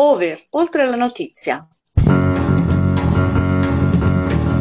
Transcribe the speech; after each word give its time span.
Over, 0.00 0.46
oltre 0.50 0.86
la 0.86 0.94
notizia. 0.94 1.66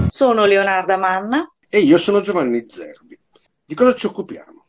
Sono 0.08 0.45
Leonarda 0.45 0.98
Manna. 0.98 1.48
E 1.69 1.77
io 1.77 2.00
sono 2.00 2.21
Giovanni 2.21 2.66
Zerbi. 2.67 3.19
Di 3.63 3.75
cosa 3.75 3.93
ci 3.93 4.08
occupiamo? 4.08 4.65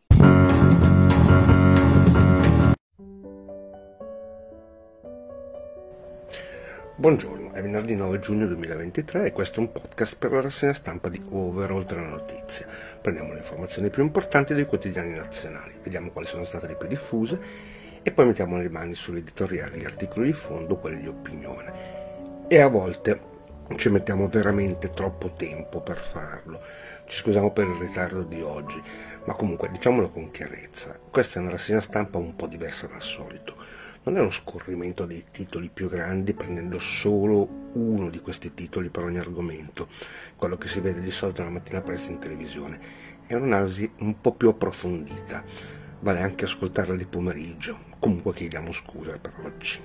Buongiorno, 6.97 7.53
è 7.55 7.63
venerdì 7.63 7.95
9 7.95 8.19
giugno 8.19 8.47
2023 8.47 9.25
e 9.25 9.33
questo 9.33 9.61
è 9.61 9.63
un 9.63 9.73
podcast 9.73 10.17
per 10.19 10.33
la 10.33 10.43
rassegna 10.43 10.75
stampa 10.75 11.09
di 11.09 11.23
Over 11.31 11.71
Oltre 11.73 12.03
la 12.03 12.09
Notizia. 12.09 12.67
Prendiamo 13.01 13.33
le 13.33 13.39
informazioni 13.39 13.89
più 13.89 14.03
importanti 14.03 14.53
dei 14.53 14.67
quotidiani 14.67 15.15
nazionali, 15.15 15.79
vediamo 15.83 16.11
quali 16.11 16.27
sono 16.27 16.45
state 16.45 16.67
le 16.67 16.77
più 16.77 16.89
diffuse 16.89 17.77
e 18.03 18.11
poi 18.13 18.27
mettiamo 18.27 18.57
le 18.57 18.69
mani 18.69 18.95
sull'editoriale, 18.95 19.79
gli 19.79 19.85
articoli 19.85 20.27
di 20.27 20.33
fondo, 20.33 20.77
quelli 20.77 21.01
di 21.01 21.09
opinione. 21.09 22.47
E 22.49 22.61
a 22.61 22.69
volte 22.69 23.21
ci 23.77 23.91
mettiamo 23.91 24.29
veramente 24.29 24.91
troppo 24.91 25.33
tempo 25.35 25.81
per 25.81 25.99
farlo. 25.99 26.61
Ci 27.07 27.17
scusiamo 27.19 27.53
per 27.53 27.67
il 27.67 27.77
ritardo 27.77 28.23
di 28.23 28.41
oggi, 28.41 28.81
ma 29.25 29.35
comunque 29.35 29.71
diciamolo 29.71 30.11
con 30.11 30.31
chiarezza, 30.31 30.99
questa 31.11 31.39
è 31.39 31.43
una 31.43 31.53
rassegna 31.53 31.81
stampa 31.81 32.19
un 32.19 32.37
po' 32.37 32.47
diversa 32.47 32.87
dal 32.87 33.03
solito 33.03 33.57
non 34.09 34.17
è 34.17 34.21
uno 34.21 34.31
scorrimento 34.31 35.05
dei 35.05 35.27
titoli 35.31 35.69
più 35.69 35.91
grandi 35.91 36.33
prendendo 36.33 36.79
solo 36.79 37.47
uno 37.75 38.09
di 38.09 38.21
questi 38.21 38.55
titoli 38.55 38.89
per 38.89 39.05
ogni 39.05 39.19
argomento, 39.19 39.89
quello 40.35 40.57
che 40.57 40.67
si 40.67 40.81
vede 40.81 41.01
di 41.01 41.11
solito 41.11 41.43
la 41.43 41.51
mattina 41.51 41.83
presto 41.83 42.11
in 42.11 42.19
televisione. 42.19 42.81
È 43.27 43.35
un'analisi 43.35 43.91
un 43.99 44.19
po' 44.19 44.33
più 44.33 44.49
approfondita, 44.49 45.45
vale 46.01 46.21
anche 46.21 46.45
ascoltarla 46.45 46.95
di 46.95 47.05
pomeriggio, 47.05 47.79
comunque 47.99 48.35
chiediamo 48.35 48.73
scusa 48.73 49.19
per 49.19 49.33
oggi. 49.45 49.81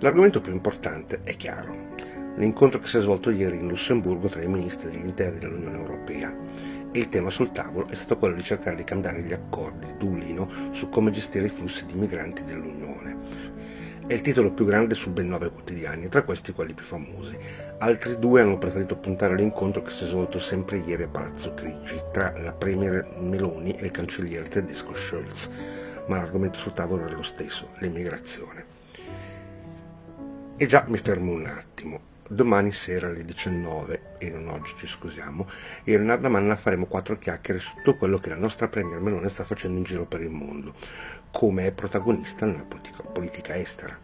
L'argomento 0.00 0.40
più 0.40 0.52
importante 0.52 1.20
è 1.24 1.34
chiaro, 1.36 1.74
l'incontro 2.36 2.78
che 2.78 2.86
si 2.86 2.98
è 2.98 3.00
svolto 3.00 3.30
ieri 3.30 3.58
in 3.58 3.68
Lussemburgo 3.68 4.28
tra 4.28 4.42
i 4.42 4.48
ministri 4.48 4.90
degli 4.90 5.04
interni 5.04 5.40
dell'Unione 5.40 5.76
Europea 5.76 6.32
e 6.90 6.98
il 6.98 7.08
tema 7.08 7.30
sul 7.30 7.52
tavolo 7.52 7.88
è 7.88 7.94
stato 7.94 8.16
quello 8.16 8.36
di 8.36 8.42
cercare 8.42 8.76
di 8.76 8.84
cambiare 8.84 9.22
gli 9.22 9.32
accordi 9.32 9.86
di 9.86 9.96
Dublino 9.98 10.48
su 10.70 10.88
come 10.88 11.10
gestire 11.10 11.46
i 11.46 11.50
flussi 11.50 11.84
di 11.84 11.94
migranti 11.94 12.44
dell'Unione. 12.44 13.16
È 14.06 14.14
il 14.14 14.20
titolo 14.22 14.52
più 14.52 14.64
grande 14.64 14.94
su 14.94 15.12
ben 15.12 15.28
nove 15.28 15.50
quotidiani, 15.50 16.08
tra 16.08 16.22
questi 16.22 16.52
quelli 16.52 16.72
più 16.72 16.84
famosi. 16.84 17.36
Altri 17.80 18.18
due 18.18 18.40
hanno 18.40 18.58
preferito 18.58 18.96
puntare 18.96 19.34
all'incontro 19.34 19.82
che 19.82 19.90
si 19.90 20.02
è 20.02 20.08
svolto 20.08 20.40
sempre 20.40 20.78
ieri 20.78 21.04
a 21.04 21.08
Palazzo 21.08 21.54
Grigi 21.54 22.02
tra 22.12 22.36
la 22.36 22.50
Premier 22.50 23.06
Meloni 23.20 23.76
e 23.76 23.84
il 23.84 23.92
cancelliere 23.92 24.48
tedesco 24.48 24.92
Scholz, 24.96 25.48
ma 26.06 26.16
l'argomento 26.16 26.58
sul 26.58 26.72
tavolo 26.72 27.06
è 27.06 27.10
lo 27.12 27.22
stesso, 27.22 27.68
l'immigrazione. 27.78 28.64
E 30.56 30.66
già 30.66 30.84
mi 30.88 30.98
fermo 30.98 31.30
un 31.30 31.46
attimo 31.46 32.00
domani 32.28 32.72
sera 32.72 33.06
alle 33.06 33.24
19, 33.24 34.16
e 34.18 34.28
non 34.28 34.48
oggi 34.48 34.74
ci 34.76 34.86
scusiamo, 34.86 35.48
io 35.84 35.94
e 35.94 35.96
Leonardo 35.96 36.28
Manna 36.28 36.56
faremo 36.56 36.86
quattro 36.86 37.16
chiacchiere 37.16 37.60
su 37.60 37.70
tutto 37.76 37.96
quello 37.96 38.18
che 38.18 38.28
la 38.28 38.36
nostra 38.36 38.68
Premier 38.68 39.00
Melone 39.00 39.30
sta 39.30 39.44
facendo 39.44 39.78
in 39.78 39.84
giro 39.84 40.04
per 40.04 40.20
il 40.20 40.30
mondo, 40.30 40.74
come 41.30 41.66
è 41.66 41.72
protagonista 41.72 42.44
nella 42.44 42.64
politica, 42.64 43.02
politica 43.02 43.56
estera. 43.56 43.96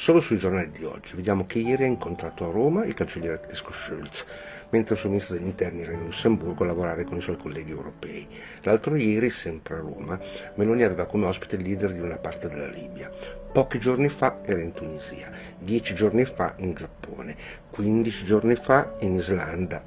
Solo 0.00 0.22
sui 0.22 0.38
giornali 0.38 0.70
di 0.70 0.82
oggi 0.84 1.14
vediamo 1.14 1.44
che 1.44 1.58
ieri 1.58 1.82
ha 1.82 1.86
incontrato 1.86 2.48
a 2.48 2.50
Roma 2.50 2.86
il 2.86 2.94
cancelliere 2.94 3.38
tedesco 3.38 3.70
Schulz, 3.70 4.24
mentre 4.70 4.94
il 4.94 5.00
suo 5.00 5.10
ministro 5.10 5.34
degli 5.34 5.44
interni 5.44 5.82
era 5.82 5.92
in 5.92 6.06
Lussemburgo 6.06 6.64
a 6.64 6.68
lavorare 6.68 7.04
con 7.04 7.18
i 7.18 7.20
suoi 7.20 7.36
colleghi 7.36 7.70
europei. 7.70 8.26
L'altro 8.62 8.96
ieri, 8.96 9.28
sempre 9.28 9.74
a 9.74 9.80
Roma, 9.80 10.18
Meloni 10.54 10.84
aveva 10.84 11.04
come 11.04 11.26
ospite 11.26 11.56
il 11.56 11.64
leader 11.64 11.92
di 11.92 12.00
una 12.00 12.16
parte 12.16 12.48
della 12.48 12.68
Libia. 12.68 13.10
Pochi 13.52 13.78
giorni 13.78 14.08
fa 14.08 14.38
era 14.42 14.62
in 14.62 14.72
Tunisia, 14.72 15.30
dieci 15.58 15.94
giorni 15.94 16.24
fa 16.24 16.54
in 16.56 16.72
Giappone, 16.72 17.36
quindici 17.68 18.24
giorni 18.24 18.54
fa 18.54 18.94
in 19.00 19.16
Islanda. 19.16 19.84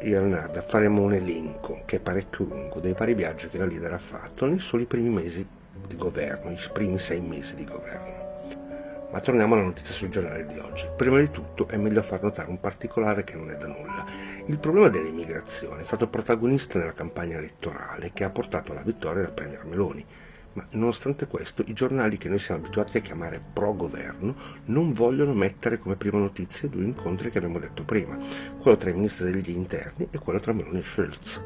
Io 0.00 0.16
e 0.16 0.20
Leonardo 0.20 0.64
faremo 0.66 1.00
un 1.00 1.12
elenco 1.12 1.82
che 1.84 1.98
è 1.98 2.00
parecchio 2.00 2.44
lungo 2.44 2.80
dei 2.80 2.92
vari 2.92 3.14
viaggi 3.14 3.48
che 3.48 3.58
la 3.58 3.66
leader 3.66 3.92
ha 3.92 3.98
fatto 3.98 4.46
nei 4.46 4.58
soli 4.58 4.86
primi 4.86 5.10
mesi 5.10 5.46
di 5.86 5.94
governo, 5.94 6.50
i 6.50 6.58
primi 6.72 6.98
sei 6.98 7.20
mesi 7.20 7.54
di 7.54 7.64
governo. 7.64 8.23
Ma 9.14 9.20
torniamo 9.20 9.54
alla 9.54 9.62
notizia 9.62 9.94
sul 9.94 10.08
giornale 10.08 10.44
di 10.44 10.58
oggi. 10.58 10.88
Prima 10.96 11.20
di 11.20 11.30
tutto 11.30 11.68
è 11.68 11.76
meglio 11.76 12.02
far 12.02 12.20
notare 12.20 12.50
un 12.50 12.58
particolare 12.58 13.22
che 13.22 13.36
non 13.36 13.48
è 13.48 13.56
da 13.56 13.68
nulla. 13.68 14.04
Il 14.46 14.58
problema 14.58 14.88
dell'immigrazione 14.88 15.82
è 15.82 15.84
stato 15.84 16.08
protagonista 16.08 16.80
nella 16.80 16.94
campagna 16.94 17.36
elettorale 17.36 18.10
che 18.12 18.24
ha 18.24 18.30
portato 18.30 18.72
alla 18.72 18.82
vittoria 18.82 19.22
del 19.22 19.30
Premier 19.30 19.64
Meloni. 19.66 20.04
Ma 20.54 20.66
nonostante 20.70 21.28
questo, 21.28 21.62
i 21.68 21.74
giornali 21.74 22.18
che 22.18 22.28
noi 22.28 22.40
siamo 22.40 22.64
abituati 22.64 22.96
a 22.96 23.02
chiamare 23.02 23.40
pro-governo 23.52 24.34
non 24.64 24.92
vogliono 24.92 25.32
mettere 25.32 25.78
come 25.78 25.94
prima 25.94 26.18
notizia 26.18 26.66
i 26.66 26.72
due 26.72 26.82
incontri 26.82 27.30
che 27.30 27.38
abbiamo 27.38 27.60
detto 27.60 27.84
prima, 27.84 28.18
quello 28.58 28.76
tra 28.76 28.90
i 28.90 28.94
ministri 28.94 29.30
degli 29.30 29.50
interni 29.50 30.08
e 30.10 30.18
quello 30.18 30.40
tra 30.40 30.52
Meloni 30.52 30.80
e 30.80 30.82
Schulz. 30.82 31.40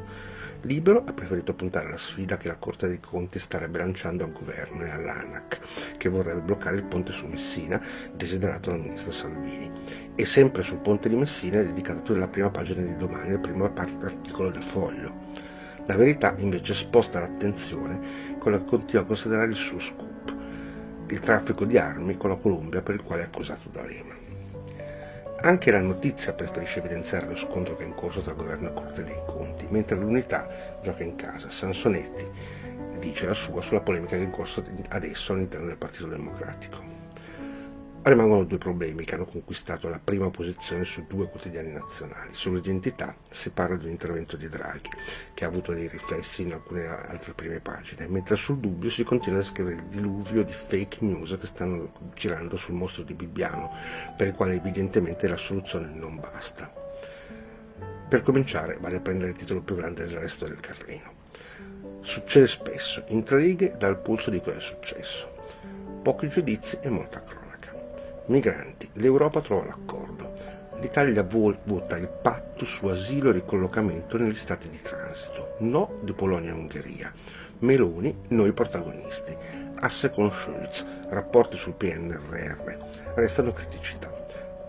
Libero 0.62 1.04
ha 1.06 1.12
preferito 1.12 1.54
puntare 1.54 1.86
alla 1.86 1.96
sfida 1.96 2.36
che 2.36 2.48
la 2.48 2.56
Corte 2.56 2.88
dei 2.88 2.98
Conti 2.98 3.38
starebbe 3.38 3.78
lanciando 3.78 4.24
al 4.24 4.32
governo 4.32 4.84
e 4.84 4.91
all'ANAC, 4.91 5.60
che 5.96 6.08
vorrebbe 6.08 6.41
bloccare 6.41 6.74
il 6.74 6.82
ponte 6.82 7.12
su 7.12 7.26
Messina, 7.28 7.80
desiderato 8.12 8.70
dal 8.70 8.80
ministro 8.80 9.12
Salvini. 9.12 9.70
E 10.16 10.24
sempre 10.24 10.62
sul 10.62 10.78
ponte 10.78 11.08
di 11.08 11.14
Messina 11.14 11.60
è 11.60 11.64
dedicata 11.64 12.12
la 12.14 12.26
prima 12.26 12.50
pagina 12.50 12.82
di 12.82 12.96
domani, 12.96 13.32
la 13.32 13.38
prima 13.38 13.70
parte 13.70 13.98
dell'articolo 13.98 14.50
del 14.50 14.64
foglio. 14.64 15.14
La 15.86 15.96
verità 15.96 16.34
invece 16.38 16.75
sposta 16.75 17.20
l'attenzione 17.20 18.36
quello 18.38 18.58
che 18.58 18.64
continua 18.64 19.04
a 19.04 19.06
considerare 19.06 19.50
il 19.50 19.56
suo 19.56 19.78
scoop, 19.78 20.34
il 21.06 21.20
traffico 21.20 21.64
di 21.64 21.78
armi 21.78 22.16
con 22.16 22.30
la 22.30 22.36
Colombia 22.36 22.82
per 22.82 22.96
il 22.96 23.02
quale 23.02 23.22
è 23.22 23.25
accusato 23.26 23.69
da 23.70 23.86
Lema. 23.86 24.17
Anche 25.41 25.71
la 25.71 25.81
notizia 25.81 26.32
preferisce 26.32 26.81
evidenziare 26.81 27.28
lo 27.28 27.37
scontro 27.37 27.76
che 27.76 27.84
è 27.84 27.87
in 27.87 27.94
corso 27.94 28.21
tra 28.21 28.32
governo 28.32 28.71
e 28.71 28.72
Corte 28.72 29.04
dei 29.04 29.21
Conti, 29.25 29.66
mentre 29.71 29.97
l'unità 29.97 30.78
gioca 30.82 31.04
in 31.04 31.15
casa. 31.15 31.49
Sansonetti 31.49 32.26
dice 32.99 33.26
la 33.26 33.34
sua 33.34 33.62
sulla 33.62 33.81
polemica 33.81 34.16
che 34.16 34.22
è 34.22 34.25
in 34.25 34.32
corso 34.32 34.65
adesso 34.88 35.32
all'interno 35.32 35.66
del 35.66 35.78
Partito 35.78 36.09
Democratico. 36.09 36.88
Rimangono 38.00 38.44
due 38.44 38.56
problemi 38.56 39.04
che 39.04 39.16
hanno 39.16 39.26
conquistato 39.26 39.88
la 39.88 40.00
prima 40.03 40.31
posizione 40.31 40.84
su 40.84 41.04
due 41.06 41.28
quotidiani 41.28 41.72
nazionali. 41.72 42.31
Sull'identità 42.32 43.14
si 43.28 43.50
parla 43.50 43.76
di 43.76 43.84
un 43.84 43.91
intervento 43.91 44.36
di 44.36 44.48
Draghi, 44.48 44.88
che 45.34 45.44
ha 45.44 45.48
avuto 45.48 45.72
dei 45.72 45.88
riflessi 45.88 46.42
in 46.42 46.54
alcune 46.54 46.87
altre 46.87 47.34
prime 47.34 47.60
pagine, 47.60 48.08
mentre 48.08 48.37
sul 48.37 48.58
dubbio 48.58 48.88
si 48.88 49.04
continua 49.04 49.41
a 49.41 49.44
scrivere 49.44 49.76
il 49.76 49.88
diluvio 49.88 50.42
di 50.42 50.53
fake 50.53 51.04
news 51.04 51.37
che 51.38 51.47
stanno 51.47 51.92
girando 52.14 52.56
sul 52.56 52.75
mostro 52.75 53.03
di 53.03 53.12
Bibbiano, 53.12 53.70
per 54.16 54.28
il 54.28 54.34
quale 54.34 54.54
evidentemente 54.54 55.28
la 55.28 55.37
soluzione 55.37 55.88
non 55.92 56.19
basta. 56.19 56.72
Per 58.08 58.22
cominciare 58.22 58.78
vale 58.81 58.97
a 58.97 59.00
prendere 59.00 59.32
il 59.32 59.37
titolo 59.37 59.60
più 59.60 59.75
grande 59.75 60.06
del 60.06 60.16
resto 60.16 60.47
del 60.47 60.60
Carlino. 60.60 61.12
Succede 62.00 62.47
spesso, 62.47 63.04
in 63.08 63.22
tre 63.22 63.37
righe 63.38 63.76
dal 63.76 64.00
pulso 64.00 64.31
di 64.31 64.41
cosa 64.41 64.56
è 64.56 64.62
successo. 64.62 65.31
Pochi 66.03 66.28
giudizi 66.28 66.78
e 66.81 66.88
molta 66.88 67.22
cronaca. 67.22 67.38
Migranti. 68.28 68.90
L'Europa 68.94 69.40
trova 69.40 69.64
l'accordo. 69.64 70.34
L'Italia 70.80 71.22
vota 71.22 71.96
il 71.96 72.08
patto 72.08 72.66
su 72.66 72.86
asilo 72.86 73.30
e 73.30 73.32
ricollocamento 73.32 74.18
negli 74.18 74.34
stati 74.34 74.68
di 74.68 74.80
transito. 74.82 75.54
No 75.60 75.94
di 76.02 76.12
Polonia 76.12 76.50
e 76.50 76.54
Ungheria. 76.54 77.10
Meloni, 77.60 78.14
noi 78.28 78.52
protagonisti. 78.52 79.34
Asse 79.76 80.10
con 80.10 80.30
Schulz, 80.30 80.84
rapporti 81.08 81.56
sul 81.56 81.72
PNRR. 81.72 83.14
Restano 83.14 83.54
criticità. 83.54 84.12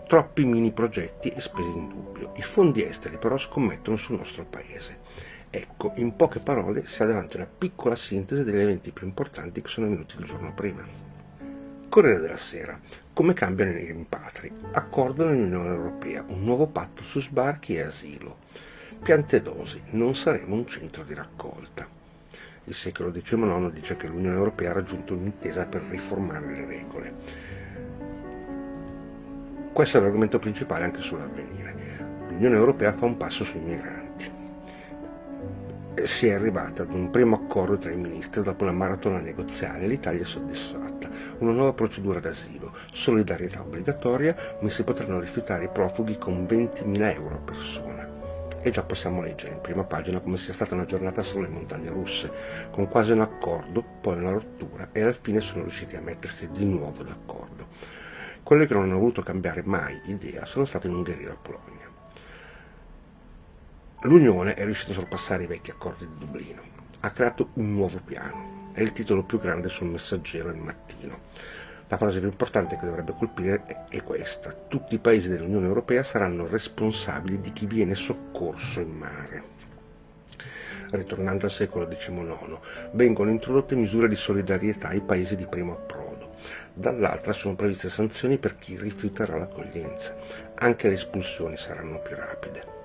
Troppi 0.06 0.44
mini 0.46 0.72
progetti 0.72 1.28
e 1.28 1.40
spese 1.40 1.68
in 1.68 1.88
dubbio. 1.88 2.32
I 2.36 2.42
fondi 2.42 2.82
esteri 2.82 3.18
però 3.18 3.36
scommettono 3.36 3.98
sul 3.98 4.16
nostro 4.16 4.46
paese. 4.46 5.00
Ecco, 5.50 5.92
in 5.96 6.16
poche 6.16 6.38
parole 6.38 6.86
si 6.86 7.02
ha 7.02 7.06
davanti 7.06 7.36
una 7.36 7.46
piccola 7.46 7.94
sintesi 7.94 8.42
degli 8.42 8.58
eventi 8.58 8.90
più 8.90 9.06
importanti 9.06 9.60
che 9.60 9.68
sono 9.68 9.88
venuti 9.90 10.16
il 10.18 10.24
giorno 10.24 10.54
prima. 10.54 11.09
Corriere 11.90 12.20
della 12.20 12.36
Sera. 12.36 12.78
Come 13.12 13.34
cambiano 13.34 13.72
i 13.72 13.84
rimpatri? 13.84 14.48
Accordo 14.74 15.26
nell'Unione 15.26 15.74
Europea, 15.74 16.24
un 16.28 16.44
nuovo 16.44 16.68
patto 16.68 17.02
su 17.02 17.20
sbarchi 17.20 17.74
e 17.74 17.80
asilo. 17.80 18.36
Piante 19.02 19.42
dosi, 19.42 19.82
non 19.90 20.14
saremo 20.14 20.54
un 20.54 20.68
centro 20.68 21.02
di 21.02 21.14
raccolta. 21.14 21.88
Il 22.62 22.74
secolo 22.74 23.10
XIX 23.10 23.72
dice 23.72 23.96
che 23.96 24.06
l'Unione 24.06 24.36
Europea 24.36 24.70
ha 24.70 24.74
raggiunto 24.74 25.14
un'intesa 25.14 25.66
per 25.66 25.82
riformare 25.82 26.46
le 26.46 26.64
regole. 26.64 27.14
Questo 29.72 29.98
è 29.98 30.00
l'argomento 30.00 30.38
principale 30.38 30.84
anche 30.84 31.00
sull'avvenire. 31.00 31.74
L'Unione 32.28 32.54
Europea 32.54 32.92
fa 32.92 33.06
un 33.06 33.16
passo 33.16 33.42
sui 33.42 33.58
migranti. 33.58 33.99
Si 36.04 36.26
è 36.26 36.32
arrivata 36.32 36.82
ad 36.82 36.92
un 36.92 37.10
primo 37.10 37.36
accordo 37.36 37.76
tra 37.76 37.90
i 37.90 37.96
ministri 37.96 38.42
dopo 38.42 38.62
una 38.62 38.72
maratona 38.72 39.18
negoziale 39.18 39.86
l'Italia 39.86 40.22
è 40.22 40.26
soddisfatta 40.26 40.90
una 41.40 41.52
nuova 41.52 41.72
procedura 41.72 42.20
d'asilo, 42.20 42.74
solidarietà 42.92 43.60
obbligatoria, 43.60 44.56
ma 44.60 44.68
si 44.68 44.82
potranno 44.82 45.20
rifiutare 45.20 45.64
i 45.64 45.68
profughi 45.68 46.18
con 46.18 46.44
20.000 46.44 47.14
euro 47.14 47.34
a 47.34 47.38
persona. 47.38 48.08
e 48.62 48.68
già 48.68 48.82
possiamo 48.82 49.22
leggere 49.22 49.54
in 49.54 49.62
prima 49.62 49.84
pagina 49.84 50.20
come 50.20 50.36
sia 50.36 50.52
stata 50.52 50.74
una 50.74 50.84
giornata 50.84 51.22
sulle 51.22 51.48
montagne 51.48 51.88
russe, 51.88 52.30
con 52.70 52.88
quasi 52.88 53.12
un 53.12 53.22
accordo, 53.22 53.82
poi 54.02 54.18
una 54.18 54.32
rottura 54.32 54.90
e 54.92 55.00
alla 55.00 55.14
fine 55.14 55.40
sono 55.40 55.62
riusciti 55.62 55.96
a 55.96 56.02
mettersi 56.02 56.50
di 56.50 56.66
nuovo 56.66 57.02
d'accordo. 57.02 57.68
Quelli 58.42 58.66
che 58.66 58.74
non 58.74 58.82
hanno 58.82 58.98
voluto 58.98 59.22
cambiare 59.22 59.62
mai 59.64 59.98
idea 60.04 60.44
sono 60.44 60.66
stati 60.66 60.88
l'Ungheria 60.88 61.24
e 61.24 61.28
la 61.28 61.38
Polonia. 61.40 61.79
L'Unione 64.04 64.54
è 64.54 64.64
riuscita 64.64 64.92
a 64.92 64.94
sorpassare 64.94 65.42
i 65.42 65.46
vecchi 65.46 65.70
accordi 65.70 66.06
di 66.06 66.16
Dublino, 66.16 66.62
ha 67.00 67.10
creato 67.10 67.50
un 67.54 67.74
nuovo 67.74 68.00
piano, 68.02 68.70
è 68.72 68.80
il 68.80 68.94
titolo 68.94 69.24
più 69.24 69.38
grande 69.38 69.68
sul 69.68 69.88
messaggero 69.88 70.48
il 70.48 70.56
mattino. 70.56 71.18
La 71.86 71.98
frase 71.98 72.18
più 72.18 72.28
importante 72.28 72.78
che 72.78 72.86
dovrebbe 72.86 73.12
colpire 73.14 73.84
è 73.90 74.02
questa. 74.02 74.52
Tutti 74.52 74.94
i 74.94 75.00
paesi 75.00 75.28
dell'Unione 75.28 75.66
Europea 75.66 76.02
saranno 76.02 76.46
responsabili 76.46 77.42
di 77.42 77.52
chi 77.52 77.66
viene 77.66 77.94
soccorso 77.94 78.80
in 78.80 78.90
mare. 78.90 79.44
Ritornando 80.92 81.44
al 81.44 81.52
secolo 81.52 81.86
XIX, 81.86 82.58
vengono 82.92 83.28
introdotte 83.28 83.76
misure 83.76 84.08
di 84.08 84.16
solidarietà 84.16 84.88
ai 84.88 85.02
paesi 85.02 85.36
di 85.36 85.46
primo 85.46 85.74
approdo. 85.74 86.36
Dall'altra 86.72 87.34
sono 87.34 87.54
previste 87.54 87.90
sanzioni 87.90 88.38
per 88.38 88.56
chi 88.56 88.78
rifiuterà 88.78 89.36
l'accoglienza. 89.36 90.16
Anche 90.54 90.88
le 90.88 90.94
espulsioni 90.94 91.58
saranno 91.58 92.00
più 92.00 92.16
rapide. 92.16 92.79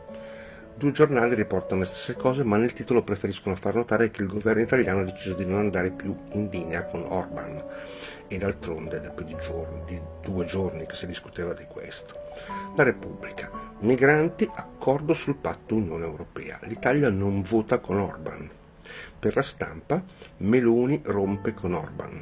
Due 0.77 0.91
giornali 0.91 1.35
riportano 1.35 1.79
le 1.79 1.87
stesse 1.87 2.15
cose, 2.15 2.43
ma 2.43 2.57
nel 2.57 2.73
titolo 2.73 3.01
preferiscono 3.01 3.55
far 3.55 3.75
notare 3.75 4.11
che 4.11 4.21
il 4.21 4.27
governo 4.27 4.61
italiano 4.61 4.99
ha 4.99 5.03
deciso 5.05 5.33
di 5.33 5.45
non 5.45 5.59
andare 5.59 5.89
più 5.89 6.13
in 6.33 6.49
linea 6.51 6.83
con 6.83 7.05
Orban. 7.07 7.63
E 8.27 8.37
d'altronde 8.37 8.99
da 8.99 9.09
più 9.09 9.23
di, 9.23 9.37
giorni, 9.39 9.83
di 9.85 10.01
due 10.21 10.43
giorni 10.43 10.85
che 10.85 10.95
si 10.95 11.07
discuteva 11.07 11.53
di 11.53 11.63
questo. 11.63 12.15
La 12.75 12.83
Repubblica. 12.83 13.49
Migranti, 13.79 14.49
accordo 14.53 15.13
sul 15.13 15.37
patto 15.37 15.75
Unione 15.75 16.03
Europea. 16.03 16.59
L'Italia 16.63 17.09
non 17.09 17.41
vota 17.41 17.79
con 17.79 17.97
Orban. 17.97 18.49
Per 19.17 19.33
la 19.33 19.43
stampa, 19.43 20.03
Meloni 20.39 20.99
rompe 21.05 21.53
con 21.53 21.73
Orban. 21.73 22.21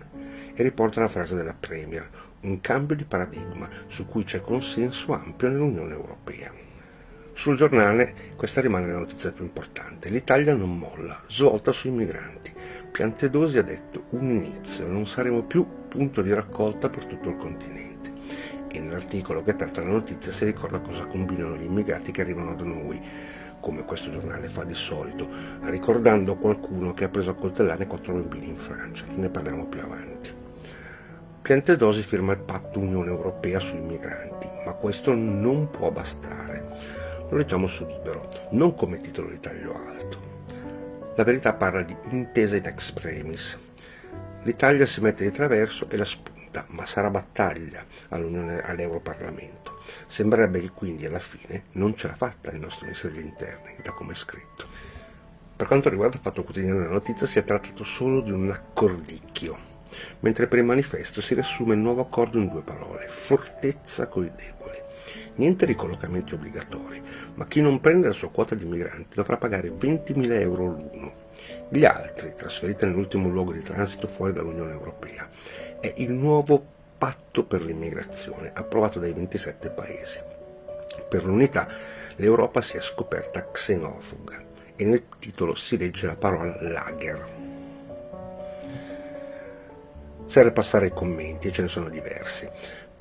E 0.54 0.62
riporta 0.62 1.02
la 1.02 1.08
frase 1.08 1.34
della 1.34 1.56
Premier. 1.60 2.08
Un 2.42 2.62
cambio 2.62 2.96
di 2.96 3.06
paradigma 3.06 3.68
su 3.88 4.06
cui 4.06 4.24
c'è 4.24 4.42
consenso 4.42 5.14
ampio 5.14 5.50
nell'Unione 5.50 5.94
Europea. 5.94 6.73
Sul 7.36 7.58
giornale 7.58 8.14
questa 8.36 8.62
rimane 8.62 8.88
la 8.88 9.00
notizia 9.00 9.32
più 9.32 9.44
importante. 9.44 10.10
L'Italia 10.10 10.54
non 10.54 10.78
molla, 10.78 11.20
svolta 11.28 11.72
sui 11.72 11.90
migranti. 11.90 12.54
Piantedosi 12.92 13.58
ha 13.58 13.64
detto 13.64 14.04
un 14.12 14.30
inizio, 14.30 14.88
non 14.88 15.08
saremo 15.08 15.42
più 15.42 15.66
punto 15.90 16.22
di 16.22 16.32
raccolta 16.32 16.90
per 16.90 17.06
tutto 17.06 17.30
il 17.30 17.38
continente. 17.38 18.14
E 18.72 18.80
nell'articolo 18.80 19.44
che 19.44 19.56
tratta 19.56 19.82
la 19.82 19.90
notizia 19.90 20.32
si 20.32 20.46
ricorda 20.46 20.80
cosa 20.80 21.06
combinano 21.08 21.58
gli 21.58 21.64
immigrati 21.64 22.12
che 22.12 22.22
arrivano 22.22 22.54
da 22.54 22.64
noi, 22.64 23.02
come 23.60 23.84
questo 23.84 24.12
giornale 24.12 24.48
fa 24.48 24.64
di 24.64 24.76
solito, 24.76 25.28
ricordando 25.64 26.36
qualcuno 26.36 26.94
che 26.94 27.06
ha 27.06 27.10
preso 27.10 27.32
a 27.32 27.36
coltellare 27.36 27.88
quattro 27.88 28.14
bambini 28.14 28.50
in 28.50 28.58
Francia. 28.58 29.06
Ne 29.16 29.30
parliamo 29.30 29.66
più 29.66 29.82
avanti. 29.82 30.32
Piantedosi 31.42 32.04
firma 32.04 32.34
il 32.34 32.40
patto 32.40 32.80
Unione 32.80 33.10
Europea 33.10 33.60
sui 33.60 33.82
migranti, 33.82 34.48
ma 34.66 34.74
questo 34.74 35.14
non 35.16 35.70
può 35.72 35.92
bastare 35.92 37.03
lo 37.30 37.38
leggiamo 37.38 37.68
su 37.68 37.86
Libero, 37.86 38.30
non 38.52 38.76
come 38.76 39.02
titolo 39.02 39.30
di 39.30 39.40
taglio 39.40 39.76
alto. 39.76 40.32
La 41.16 41.24
verità 41.24 41.54
parla 41.54 41.84
di 41.84 41.96
intesa 42.10 42.56
ed 42.56 42.66
extremis. 42.66 43.58
L'Italia 44.44 44.86
si 44.86 45.00
mette 45.02 45.24
di 45.24 45.32
traverso 45.32 45.90
e 45.90 45.98
la 45.98 46.06
spunta, 46.06 46.66
ma 46.70 46.86
sarà 46.86 47.10
battaglia 47.10 47.86
all'Europarlamento. 48.10 49.80
Sembrerebbe 50.08 50.60
che 50.60 50.72
quindi 50.72 51.06
alla 51.06 51.20
fine 51.20 51.66
non 51.74 51.96
ce 51.96 52.08
l'ha 52.08 52.16
fatta 52.16 52.52
il 52.52 52.60
nostro 52.60 52.86
Ministro 52.86 53.10
degli 53.10 53.24
Interni, 53.24 53.76
da 53.84 53.92
come 53.92 54.14
è 54.14 54.16
scritto. 54.16 54.66
Per 55.56 55.68
quanto 55.68 55.90
riguarda 55.90 56.18
il 56.18 56.24
fatto 56.24 56.44
quotidiano 56.44 56.80
della 56.80 56.92
notizia, 56.92 57.28
si 57.28 57.40
è 57.40 57.44
trattato 57.44 57.84
solo 57.84 58.22
di 58.22 58.32
un 58.32 58.50
accordicchio, 58.50 59.58
mentre 60.22 60.48
per 60.48 60.58
il 60.58 60.66
manifesto 60.66 61.22
si 61.22 61.36
riassume 61.36 61.76
il 61.76 61.80
nuovo 61.80 62.02
accordo 62.02 62.40
in 62.40 62.50
due 62.50 62.64
parole, 62.64 63.08
fortezza 63.08 64.08
coi 64.08 64.32
deboli. 64.36 64.63
Niente 65.36 65.66
ricollocamenti 65.66 66.34
obbligatori, 66.36 67.02
ma 67.36 67.48
chi 67.48 67.62
non 67.62 67.80
prende 67.80 68.08
la 68.08 68.14
sua 68.14 68.30
quota 68.30 68.54
di 68.54 68.66
migranti 68.66 69.16
dovrà 69.16 69.38
pagare 69.38 69.70
20.000 69.70 70.40
euro 70.40 70.66
l'uno. 70.66 71.14
Gli 71.70 71.86
altri, 71.86 72.36
trasferiti 72.36 72.86
nell'ultimo 72.86 73.30
luogo 73.30 73.52
di 73.52 73.64
transito 73.64 74.08
fuori 74.08 74.32
dall'Unione 74.32 74.74
Europea, 74.74 75.28
è 75.80 75.92
il 75.98 76.12
nuovo 76.12 76.64
patto 76.98 77.44
per 77.44 77.64
l'immigrazione 77.64 78.52
approvato 78.54 79.00
dai 79.00 79.12
27 79.12 79.70
paesi. 79.70 80.20
Per 81.10 81.26
l'unità 81.26 81.68
l'Europa 82.16 82.62
si 82.62 82.78
è 82.78 82.82
scoperta 82.82 83.52
xenofoba 83.52 84.34
e 84.76 84.86
nel 84.86 85.04
titolo 85.20 85.56
si 85.56 85.78
legge 85.78 86.06
la 86.06 86.16
parola 86.16 86.58
lager. 86.62 87.42
Serve 90.26 90.52
passare 90.52 90.86
ai 90.86 90.94
commenti 90.94 91.48
e 91.48 91.52
ce 91.52 91.64
ne 91.64 91.68
sono 91.68 91.90
diversi. 91.90 92.50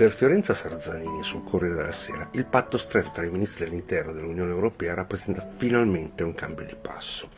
Per 0.02 0.12
Fiorenza 0.14 0.52
Sarzanini 0.52 1.22
sul 1.22 1.44
Corriere 1.44 1.76
della 1.76 1.92
Sera, 1.92 2.28
il 2.32 2.44
patto 2.44 2.76
stretto 2.76 3.12
tra 3.12 3.24
i 3.24 3.30
ministri 3.30 3.64
dell'interno 3.66 4.10
dell'Unione 4.10 4.50
Europea 4.50 4.94
rappresenta 4.94 5.48
finalmente 5.56 6.24
un 6.24 6.34
cambio 6.34 6.64
di 6.66 6.74
passo. 6.74 7.30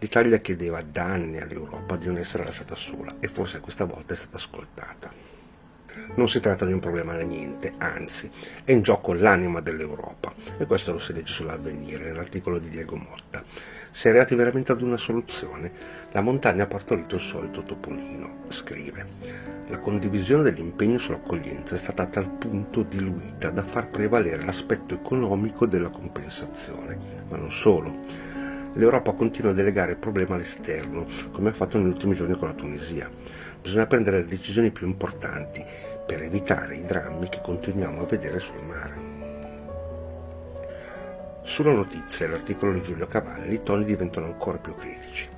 L'Italia 0.00 0.36
chiedeva 0.40 0.82
da 0.82 1.04
anni 1.04 1.40
all'Europa 1.40 1.96
di 1.96 2.04
non 2.04 2.18
essere 2.18 2.44
lasciata 2.44 2.74
sola 2.74 3.14
e 3.18 3.28
forse 3.28 3.60
questa 3.60 3.86
volta 3.86 4.12
è 4.12 4.16
stata 4.18 4.36
ascoltata. 4.36 5.10
Non 6.16 6.28
si 6.28 6.38
tratta 6.38 6.66
di 6.66 6.74
un 6.74 6.80
problema 6.80 7.14
da 7.14 7.22
niente, 7.22 7.72
anzi, 7.78 8.30
è 8.62 8.72
in 8.72 8.82
gioco 8.82 9.14
l'anima 9.14 9.62
dell'Europa 9.62 10.34
e 10.58 10.66
questo 10.66 10.92
lo 10.92 10.98
si 10.98 11.14
legge 11.14 11.32
sull'avvenire 11.32 12.04
nell'articolo 12.04 12.58
di 12.58 12.68
Diego 12.68 12.96
Motta. 12.96 13.42
Si 13.96 14.08
è 14.08 14.10
arrivati 14.10 14.34
veramente 14.34 14.72
ad 14.72 14.82
una 14.82 14.98
soluzione. 14.98 15.72
La 16.12 16.20
montagna 16.20 16.64
ha 16.64 16.66
partorito 16.66 17.14
il 17.14 17.22
solito 17.22 17.62
topolino, 17.62 18.40
scrive. 18.50 19.06
La 19.68 19.78
condivisione 19.78 20.42
dell'impegno 20.42 20.98
sull'accoglienza 20.98 21.76
è 21.76 21.78
stata 21.78 22.02
a 22.02 22.06
tal 22.06 22.28
punto 22.28 22.82
diluita 22.82 23.48
da 23.48 23.62
far 23.62 23.88
prevalere 23.88 24.44
l'aspetto 24.44 24.92
economico 24.92 25.64
della 25.64 25.88
compensazione. 25.88 26.98
Ma 27.30 27.38
non 27.38 27.50
solo. 27.50 28.00
L'Europa 28.74 29.12
continua 29.12 29.52
a 29.52 29.54
delegare 29.54 29.92
il 29.92 29.98
problema 29.98 30.34
all'esterno, 30.34 31.06
come 31.32 31.48
ha 31.48 31.54
fatto 31.54 31.78
negli 31.78 31.88
ultimi 31.88 32.14
giorni 32.14 32.36
con 32.36 32.48
la 32.48 32.54
Tunisia. 32.54 33.10
Bisogna 33.62 33.86
prendere 33.86 34.18
le 34.18 34.26
decisioni 34.26 34.72
più 34.72 34.86
importanti 34.86 35.64
per 36.04 36.20
evitare 36.20 36.76
i 36.76 36.84
drammi 36.84 37.30
che 37.30 37.40
continuiamo 37.42 38.02
a 38.02 38.04
vedere 38.04 38.40
sul 38.40 38.62
mare. 38.62 39.05
Sulla 41.46 41.72
notizia 41.72 42.26
e 42.26 42.28
l'articolo 42.28 42.72
di 42.72 42.82
Giulio 42.82 43.06
Cavalli 43.06 43.54
i 43.54 43.62
toni 43.62 43.84
diventano 43.84 44.26
ancora 44.26 44.58
più 44.58 44.74
critici. 44.74 45.28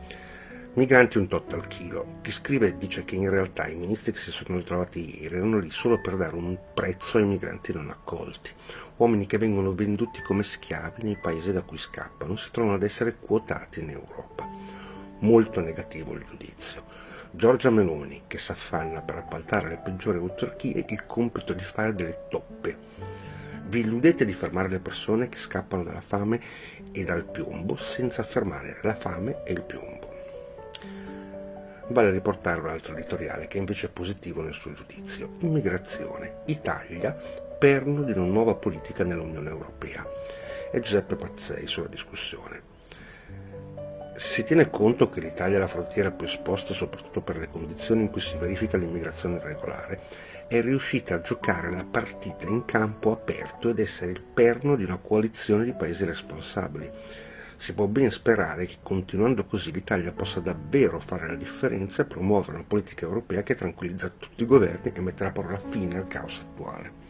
Migranti 0.72 1.19
un 1.19 1.28
tot 1.28 1.52
al 1.52 1.69
chilo. 1.69 2.20
Chi 2.22 2.32
scrive 2.32 2.78
dice 2.78 3.05
che 3.05 3.14
in 3.14 3.28
realtà 3.28 3.69
i 3.69 3.75
ministri 3.75 4.12
che 4.12 4.19
si 4.19 4.31
sono 4.31 4.62
trovati 4.62 5.20
ieri 5.22 5.37
erano 5.37 5.58
lì 5.58 5.70
solo 5.70 6.00
per 6.00 6.16
dare 6.16 6.34
un 6.34 6.59
prezzo 6.73 7.18
ai 7.18 7.26
migranti 7.26 7.75
non 7.75 7.90
accolti. 7.90 8.50
Uomini 8.97 9.26
che 9.26 9.37
vengono 9.37 9.75
venduti 9.75 10.23
come 10.23 10.42
schiavi 10.42 11.02
nei 11.02 11.18
paesi 11.18 11.52
da 11.52 11.62
cui 11.62 11.78
scappano 11.78 12.37
si 12.37 12.50
trovano 12.50 12.76
ad 12.76 12.85
essere 12.85 13.16
quotati 13.21 13.80
in 13.80 13.90
Europa. 13.90 14.49
Molto 15.18 15.61
negativo 15.61 16.14
il 16.14 16.25
giudizio. 16.25 16.85
Giorgia 17.30 17.71
Meloni, 17.71 18.23
che 18.26 18.38
si 18.38 18.50
affanna 18.50 19.02
per 19.02 19.16
appaltare 19.18 19.68
le 19.68 19.80
peggiori 19.85 20.16
autarchie 20.16 20.87
il 20.88 21.04
compito 21.04 21.52
di 21.52 21.62
fare 21.62 21.94
delle 21.94 22.26
toppe. 22.30 23.08
Vi 23.68 23.80
illudete 23.80 24.25
di 24.25 24.32
fermare 24.32 24.68
le 24.68 24.78
persone 24.78 25.28
che 25.28 25.37
scappano 25.37 25.82
dalla 25.82 26.00
fame 26.00 26.40
e 26.90 27.04
dal 27.04 27.25
piombo 27.25 27.76
senza 27.76 28.22
fermare 28.22 28.78
la 28.80 28.94
fame 28.94 29.42
e 29.44 29.52
il 29.52 29.60
piombo. 29.60 30.10
Vale 31.88 32.10
riportare 32.10 32.60
un 32.60 32.68
altro 32.68 32.94
editoriale 32.94 33.46
che 33.46 33.58
invece 33.58 33.88
è 33.88 33.90
positivo 33.90 34.40
nel 34.40 34.54
suo 34.54 34.72
giudizio. 34.72 35.32
Immigrazione. 35.40 36.42
Italia, 36.46 37.12
perno 37.12 38.04
di 38.04 38.12
una 38.12 38.25
nuova 38.25 38.54
politica 38.54 39.04
nell'Unione 39.04 39.50
Europea. 39.50 40.02
È 40.72 40.80
Giuseppe 40.80 41.16
Pazzei 41.16 41.66
sulla 41.66 41.88
discussione. 41.88 42.67
Si 44.18 44.42
tiene 44.42 44.68
conto 44.68 45.08
che 45.08 45.20
l'Italia 45.20 45.58
è 45.58 45.60
la 45.60 45.68
frontiera 45.68 46.10
più 46.10 46.26
esposta 46.26 46.75
soprattutto 46.75 47.20
per 47.20 47.37
le 47.37 47.48
condizioni 47.48 48.02
in 48.02 48.10
cui 48.10 48.20
si 48.20 48.37
verifica 48.37 48.76
l'immigrazione 48.76 49.37
irregolare, 49.37 50.00
è 50.48 50.60
riuscita 50.60 51.14
a 51.14 51.20
giocare 51.20 51.70
la 51.70 51.87
partita 51.88 52.46
in 52.46 52.64
campo 52.64 53.12
aperto 53.12 53.68
ed 53.68 53.78
essere 53.78 54.10
il 54.10 54.20
perno 54.20 54.75
di 54.75 54.82
una 54.82 54.98
coalizione 54.98 55.64
di 55.64 55.72
paesi 55.72 56.04
responsabili 56.04 56.90
si 57.58 57.75
può 57.75 57.87
ben 57.87 58.08
sperare 58.10 58.66
che 58.66 58.78
continuando 58.82 59.44
così 59.44 59.72
l'Italia 59.72 60.12
possa 60.12 60.38
davvero 60.38 61.00
fare 61.00 61.26
la 61.26 61.34
differenza 61.34 62.02
e 62.02 62.06
promuovere 62.06 62.52
una 62.52 62.64
politica 62.66 63.04
europea 63.04 63.42
che 63.42 63.56
tranquillizza 63.56 64.12
tutti 64.16 64.44
i 64.44 64.46
governi 64.46 64.92
e 64.94 65.00
metterà 65.00 65.32
parola 65.32 65.58
fine 65.58 65.98
al 65.98 66.06
caos 66.06 66.38
attuale. 66.40 67.08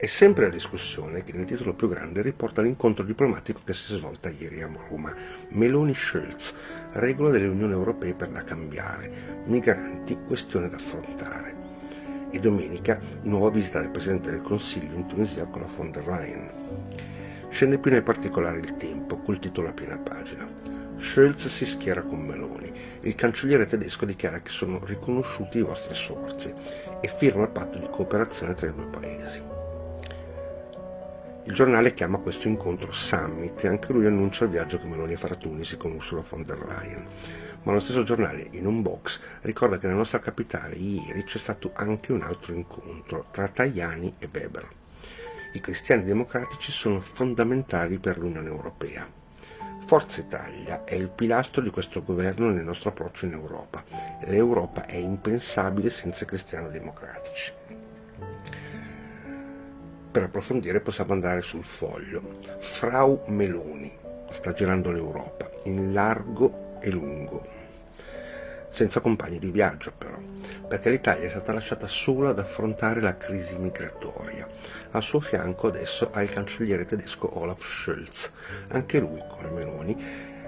È 0.00 0.06
sempre 0.06 0.44
la 0.44 0.52
discussione 0.52 1.24
che 1.24 1.32
nel 1.32 1.44
titolo 1.44 1.74
più 1.74 1.88
grande 1.88 2.22
riporta 2.22 2.62
l'incontro 2.62 3.02
diplomatico 3.02 3.62
che 3.64 3.74
si 3.74 3.92
è 3.92 3.96
svolta 3.96 4.28
ieri 4.28 4.62
a 4.62 4.70
Roma. 4.88 5.12
Meloni-Schulz, 5.48 6.54
regola 6.92 7.30
delle 7.30 7.48
Unioni 7.48 7.72
Europee 7.72 8.14
per 8.14 8.28
da 8.28 8.44
cambiare, 8.44 9.42
migranti, 9.46 10.16
questione 10.24 10.68
da 10.68 10.76
affrontare. 10.76 11.52
E 12.30 12.38
domenica 12.38 13.00
nuova 13.22 13.50
visita 13.50 13.80
del 13.80 13.90
Presidente 13.90 14.30
del 14.30 14.40
Consiglio 14.40 14.94
in 14.94 15.06
Tunisia 15.06 15.46
con 15.46 15.62
la 15.62 15.68
von 15.74 15.90
der 15.90 16.06
Leyen. 16.06 16.50
Scende 17.48 17.78
più 17.78 17.90
nei 17.90 18.02
particolari 18.02 18.60
il 18.60 18.76
tempo, 18.76 19.18
col 19.18 19.40
titolo 19.40 19.70
a 19.70 19.72
piena 19.72 19.96
pagina. 19.96 20.48
Scholz 20.96 21.48
si 21.48 21.66
schiera 21.66 22.02
con 22.02 22.20
Meloni. 22.20 22.70
Il 23.00 23.16
cancelliere 23.16 23.66
tedesco 23.66 24.04
dichiara 24.04 24.42
che 24.42 24.50
sono 24.50 24.78
riconosciuti 24.84 25.58
i 25.58 25.62
vostri 25.62 25.96
sforzi 25.96 26.54
e 27.00 27.08
firma 27.08 27.42
il 27.42 27.50
patto 27.50 27.78
di 27.78 27.88
cooperazione 27.90 28.54
tra 28.54 28.68
i 28.68 28.72
due 28.72 28.86
paesi. 28.86 29.57
Il 31.48 31.54
giornale 31.54 31.94
chiama 31.94 32.18
questo 32.18 32.46
incontro 32.46 32.92
Summit 32.92 33.64
e 33.64 33.68
anche 33.68 33.90
lui 33.94 34.04
annuncia 34.04 34.44
il 34.44 34.50
viaggio 34.50 34.78
che 34.78 34.84
Meloni 34.84 35.16
farà 35.16 35.32
a 35.32 35.38
Tunisi 35.38 35.78
con 35.78 35.92
Ursula 35.92 36.20
von 36.20 36.44
der 36.44 36.58
Leyen. 36.58 37.06
Ma 37.62 37.72
lo 37.72 37.80
stesso 37.80 38.02
giornale, 38.02 38.48
in 38.50 38.66
un 38.66 38.82
box, 38.82 39.18
ricorda 39.40 39.78
che 39.78 39.86
nella 39.86 40.00
nostra 40.00 40.20
capitale 40.20 40.74
ieri 40.74 41.24
c'è 41.24 41.38
stato 41.38 41.70
anche 41.72 42.12
un 42.12 42.20
altro 42.20 42.52
incontro 42.52 43.28
tra 43.30 43.48
Tajani 43.48 44.16
e 44.18 44.28
Weber. 44.30 44.68
I 45.54 45.60
cristiani 45.60 46.04
democratici 46.04 46.70
sono 46.70 47.00
fondamentali 47.00 47.96
per 47.96 48.18
l'Unione 48.18 48.48
Europea. 48.48 49.10
Forza 49.86 50.20
Italia 50.20 50.84
è 50.84 50.96
il 50.96 51.08
pilastro 51.08 51.62
di 51.62 51.70
questo 51.70 52.02
governo 52.02 52.50
nel 52.50 52.62
nostro 52.62 52.90
approccio 52.90 53.24
in 53.24 53.32
Europa. 53.32 53.82
L'Europa 54.26 54.84
è 54.84 54.96
impensabile 54.96 55.88
senza 55.88 56.26
cristiano 56.26 56.68
democratici. 56.68 57.77
Per 60.10 60.22
approfondire 60.22 60.80
possiamo 60.80 61.12
andare 61.12 61.42
sul 61.42 61.64
foglio. 61.64 62.22
Frau 62.58 63.24
Meloni 63.26 63.92
sta 64.30 64.52
girando 64.52 64.90
l'Europa 64.90 65.50
in 65.64 65.92
largo 65.92 66.78
e 66.80 66.90
lungo 66.90 67.56
senza 68.70 69.00
compagni 69.00 69.38
di 69.38 69.50
viaggio 69.50 69.92
però, 69.96 70.18
perché 70.68 70.90
l'Italia 70.90 71.26
è 71.26 71.30
stata 71.30 71.52
lasciata 71.52 71.86
sola 71.86 72.30
ad 72.30 72.38
affrontare 72.38 73.00
la 73.00 73.16
crisi 73.16 73.56
migratoria. 73.58 74.46
Al 74.92 75.02
suo 75.02 75.20
fianco 75.20 75.68
adesso 75.68 76.10
ha 76.12 76.22
il 76.22 76.30
cancelliere 76.30 76.86
tedesco 76.86 77.40
Olaf 77.40 77.60
Scholz, 77.60 78.30
anche 78.68 79.00
lui, 79.00 79.20
come 79.28 79.50
Meloni, 79.50 79.96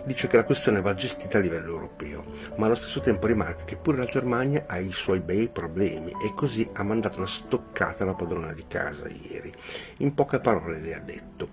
dice 0.05 0.27
che 0.27 0.37
la 0.37 0.45
questione 0.45 0.81
va 0.81 0.95
gestita 0.95 1.39
a 1.39 1.41
livello 1.41 1.73
europeo, 1.73 2.25
ma 2.57 2.67
allo 2.67 2.75
stesso 2.75 3.01
tempo 3.01 3.27
rimarca 3.27 3.65
che 3.65 3.77
pure 3.77 3.99
la 3.99 4.05
Germania 4.05 4.65
ha 4.67 4.79
i 4.79 4.93
suoi 4.93 5.21
bei 5.21 5.49
problemi 5.49 6.11
e 6.11 6.33
così 6.35 6.69
ha 6.75 6.83
mandato 6.83 7.19
una 7.19 7.27
stoccata 7.27 8.03
alla 8.03 8.15
padrona 8.15 8.53
di 8.53 8.65
casa 8.67 9.09
ieri. 9.09 9.53
In 9.99 10.15
poche 10.15 10.41
parole 10.41 10.81
le 10.81 10.95
ha 10.95 11.01
detto 11.01 11.49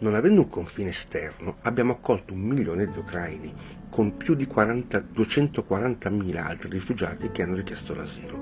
non 0.00 0.14
avendo 0.14 0.42
un 0.42 0.48
confine 0.48 0.90
esterno, 0.90 1.56
abbiamo 1.62 1.92
accolto 1.92 2.32
un 2.32 2.40
milione 2.40 2.88
di 2.88 2.98
ucraini, 2.98 3.52
con 3.88 4.16
più 4.16 4.34
di 4.34 4.46
40, 4.46 5.06
240.000 5.12 6.36
altri 6.36 6.70
rifugiati 6.70 7.30
che 7.32 7.42
hanno 7.42 7.56
richiesto 7.56 7.94
l'asilo. 7.94 8.38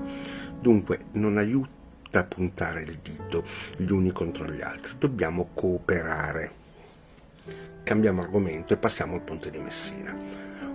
Dunque 0.59 1.05
non 1.13 1.37
aiuta 1.37 2.19
a 2.19 2.23
puntare 2.23 2.83
il 2.83 2.99
dito 3.01 3.43
gli 3.75 3.89
uni 3.89 4.11
contro 4.11 4.45
gli 4.45 4.61
altri, 4.61 4.93
dobbiamo 4.99 5.49
cooperare. 5.53 6.65
Cambiamo 7.87 8.21
argomento 8.21 8.73
e 8.73 8.77
passiamo 8.77 9.13
al 9.13 9.21
ponte 9.21 9.49
di 9.49 9.59
Messina. 9.59 10.13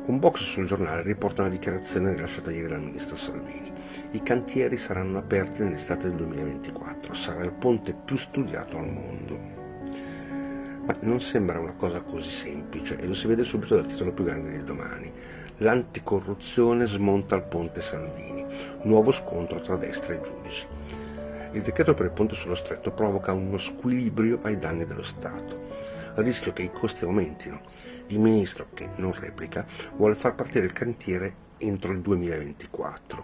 Un 0.07 0.19
box 0.19 0.45
sul 0.45 0.65
giornale 0.65 1.03
riporta 1.03 1.43
una 1.43 1.51
dichiarazione 1.51 2.15
rilasciata 2.15 2.51
ieri 2.51 2.69
dal 2.69 2.81
ministro 2.81 3.17
Salvini. 3.17 3.71
I 4.13 4.23
cantieri 4.23 4.79
saranno 4.79 5.19
aperti 5.19 5.63
nell'estate 5.63 6.09
del 6.09 6.17
2024, 6.17 7.13
sarà 7.13 7.45
il 7.45 7.53
ponte 7.53 7.93
più 7.93 8.17
studiato 8.17 8.79
al 8.79 8.89
mondo. 8.89 9.39
Ma 10.87 10.97
non 11.01 11.21
sembra 11.21 11.61
una 11.61 11.75
cosa 11.75 12.01
così 12.01 12.31
semplice 12.31 12.97
e 12.97 13.07
lo 13.07 13.13
si 13.13 13.27
vede 13.27 13.45
subito 13.45 13.75
dal 13.75 13.89
titolo 13.89 14.13
più 14.13 14.25
grande 14.25 14.53
di 14.53 14.65
domani. 14.65 15.13
L'anticorruzione 15.59 16.87
smonta 16.87 17.37
il 17.37 17.43
ponte 17.43 17.83
Salvini. 17.83 18.47
Nuovo 18.85 19.13
scontro 19.13 19.61
tra 19.61 19.77
destra 19.77 20.15
e 20.15 20.21
giudici. 20.23 20.67
Il 21.51 21.61
decreto 21.61 21.93
per 21.93 22.07
il 22.07 22.13
ponte 22.13 22.35
sullo 22.35 22.55
stretto 22.55 22.91
provoca 22.91 23.35
uno 23.35 23.59
squilibrio 23.59 24.39
ai 24.45 24.59
danni 24.59 24.87
dello 24.87 25.03
Stato. 25.03 26.01
A 26.15 26.23
rischio 26.23 26.53
che 26.53 26.63
i 26.63 26.73
costi 26.73 27.05
aumentino. 27.05 27.61
Il 28.09 28.19
ministro, 28.19 28.69
che 28.75 28.89
non 28.97 29.13
replica, 29.13 29.65
vuole 29.97 30.15
far 30.15 30.35
partire 30.35 30.67
il 30.67 30.73
cantiere 30.73 31.35
entro 31.59 31.93
il 31.93 32.01
2024 32.01 33.23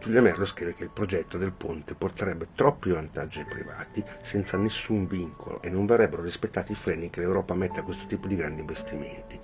Giulia 0.00 0.22
Merlo 0.22 0.46
scrive 0.46 0.74
che 0.74 0.84
il 0.84 0.90
progetto 0.90 1.38
del 1.38 1.50
ponte 1.50 1.94
porterebbe 1.94 2.48
troppi 2.54 2.90
vantaggi 2.90 3.40
ai 3.40 3.46
privati 3.46 4.02
senza 4.22 4.56
nessun 4.56 5.08
vincolo 5.08 5.60
e 5.60 5.70
non 5.70 5.86
verrebbero 5.86 6.22
rispettati 6.22 6.70
i 6.70 6.76
freni 6.76 7.10
che 7.10 7.18
l'Europa 7.18 7.54
mette 7.54 7.80
a 7.80 7.82
questo 7.82 8.06
tipo 8.06 8.28
di 8.28 8.36
grandi 8.36 8.60
investimenti. 8.60 9.38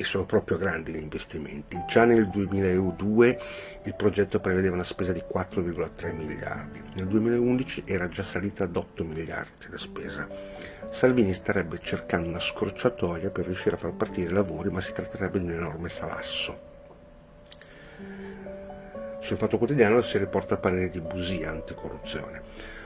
E 0.00 0.04
sono 0.04 0.24
proprio 0.24 0.56
grandi 0.56 0.92
gli 0.92 0.96
investimenti. 0.96 1.78
Già 1.86 2.06
nel 2.06 2.30
2002 2.30 3.40
il 3.82 3.94
progetto 3.94 4.40
prevedeva 4.40 4.72
una 4.72 4.82
spesa 4.82 5.12
di 5.12 5.22
4,3 5.30 6.14
miliardi, 6.14 6.82
nel 6.94 7.06
2011 7.06 7.82
era 7.84 8.08
già 8.08 8.22
salita 8.22 8.64
ad 8.64 8.74
8 8.74 9.04
miliardi 9.04 9.66
la 9.68 9.76
spesa. 9.76 10.26
Salvini 10.88 11.34
starebbe 11.34 11.80
cercando 11.82 12.28
una 12.28 12.40
scorciatoia 12.40 13.28
per 13.28 13.44
riuscire 13.44 13.74
a 13.74 13.78
far 13.78 13.92
partire 13.92 14.30
i 14.30 14.32
lavori, 14.32 14.70
ma 14.70 14.80
si 14.80 14.94
tratterebbe 14.94 15.38
di 15.38 15.44
un 15.44 15.52
enorme 15.52 15.90
salasso. 15.90 16.58
Sul 19.20 19.36
Fatto 19.36 19.58
Quotidiano 19.58 20.00
si 20.00 20.16
riporta 20.16 20.54
il 20.54 20.60
parere 20.60 20.88
di 20.88 21.02
Busia 21.02 21.50
anticorruzione. 21.50 22.40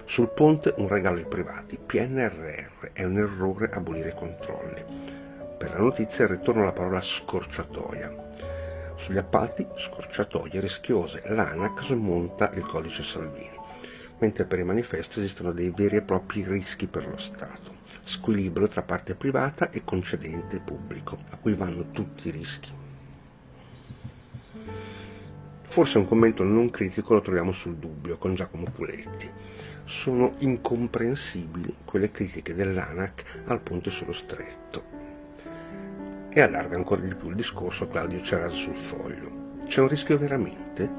Sul 0.05 0.31
ponte 0.31 0.75
un 0.79 0.89
regalo 0.89 1.19
ai 1.19 1.27
privati. 1.27 1.79
PNRR 1.79 2.91
è 2.93 3.05
un 3.05 3.19
errore 3.19 3.71
abolire 3.73 4.09
i 4.09 4.15
controlli. 4.15 5.23
Per 5.65 5.73
la 5.73 5.79
notizia 5.79 6.27
ritorno 6.27 6.61
alla 6.61 6.73
parola 6.73 7.01
scorciatoia. 7.01 8.33
Sugli 8.97 9.17
appalti, 9.17 9.67
scorciatoie 9.75 10.61
rischiose. 10.61 11.23
L'ANAC 11.29 11.85
smonta 11.85 12.53
il 12.53 12.67
codice 12.67 13.03
Salvini. 13.03 13.59
Mentre 14.19 14.45
per 14.45 14.59
il 14.59 14.67
manifesto 14.67 15.21
esistono 15.21 15.53
dei 15.53 15.71
veri 15.71 15.97
e 15.97 16.03
propri 16.03 16.45
rischi 16.45 16.87
per 16.87 17.09
lo 17.09 17.17
Stato. 17.17 17.77
Squilibrio 18.03 18.69
tra 18.69 18.83
parte 18.83 19.15
privata 19.15 19.71
e 19.71 19.85
concedente 19.85 20.61
pubblico, 20.61 21.17
a 21.31 21.39
cui 21.39 21.55
vanno 21.55 21.91
tutti 21.93 22.29
i 22.29 22.33
rischi. 22.33 22.71
Forse 25.63 25.97
un 25.97 26.07
commento 26.07 26.45
non 26.45 26.69
critico 26.69 27.15
lo 27.15 27.23
troviamo 27.23 27.53
sul 27.53 27.77
dubbio 27.77 28.19
con 28.19 28.35
Giacomo 28.35 28.67
Puletti. 28.71 29.31
Sono 29.85 30.35
incomprensibili 30.41 31.75
quelle 31.87 32.11
critiche 32.11 32.55
dell'ANAC 32.55 33.45
al 33.47 33.63
ponte 33.63 33.89
sullo 33.89 34.13
stretto. 34.13 34.94
E 36.37 36.41
allarga 36.41 36.75
ancora 36.75 37.01
di 37.01 37.15
più 37.15 37.29
il 37.29 37.37
discorso 37.37 37.87
Claudio 37.87 38.21
Cerasa 38.21 38.57
sul 38.57 38.75
foglio. 38.75 39.53
C'è 39.69 39.81
un 39.81 39.87
rischio 39.87 40.19
veramente? 40.19 40.91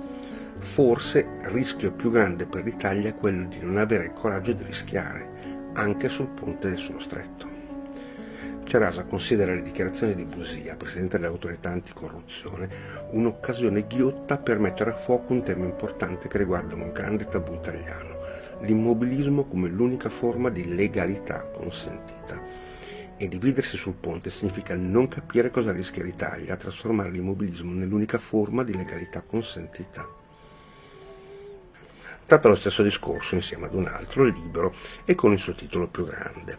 Forse 0.60 1.28
il 1.42 1.48
rischio 1.50 1.92
più 1.92 2.10
grande 2.10 2.46
per 2.46 2.64
l'Italia 2.64 3.10
è 3.10 3.16
quello 3.16 3.46
di 3.50 3.60
non 3.60 3.76
avere 3.76 4.06
il 4.06 4.14
coraggio 4.14 4.54
di 4.54 4.64
rischiare, 4.64 5.72
anche 5.74 6.08
sul 6.08 6.30
ponte 6.30 6.78
sullo 6.78 7.02
stretto. 7.02 7.50
Cerasa 8.64 9.04
considera 9.04 9.54
le 9.54 9.62
dichiarazioni 9.62 10.16
di 10.16 10.24
Busia, 10.24 10.78
presidente 10.78 11.20
dell'autorità 11.20 11.70
anticorruzione, 11.70 12.70
un'occasione 13.12 13.88
ghiotta 13.88 14.38
per 14.38 14.58
mettere 14.60 14.92
a 14.92 14.96
fuoco 14.96 15.34
un 15.34 15.44
tema 15.44 15.66
importante 15.66 16.30
che 16.30 16.38
riguarda 16.38 16.76
un 16.76 16.94
grande 16.94 17.26
tabù 17.26 17.56
italiano, 17.56 18.16
l'immobilismo 18.62 19.44
come 19.44 19.68
l'unica 19.68 20.08
forma 20.08 20.50
di 20.50 20.74
legalità 20.74 21.42
consentita. 21.42 22.42
E 23.18 23.28
dividersi 23.30 23.78
sul 23.78 23.94
ponte 23.94 24.30
significa 24.30 24.76
non 24.76 25.08
capire 25.08 25.50
cosa 25.50 25.72
rischia 25.72 26.04
l'Italia 26.04 26.54
a 26.54 26.58
trasformare 26.58 27.12
l'immobilismo 27.12 27.72
nell'unica 27.72 28.18
forma 28.18 28.64
di 28.64 28.76
legalità 28.76 29.22
consentita. 29.22 30.06
Tratta 32.26 32.48
lo 32.50 32.56
stesso 32.56 32.84
discorso 32.84 33.36
insieme 33.36 33.68
ad 33.68 33.74
un 33.74 33.86
altro, 33.86 34.24
libero, 34.24 34.74
e 35.06 35.16
con 35.16 35.32
il 35.32 35.40
suo 35.40 35.54
titolo 35.54 35.88
più 35.88 36.06
grande. 36.06 36.58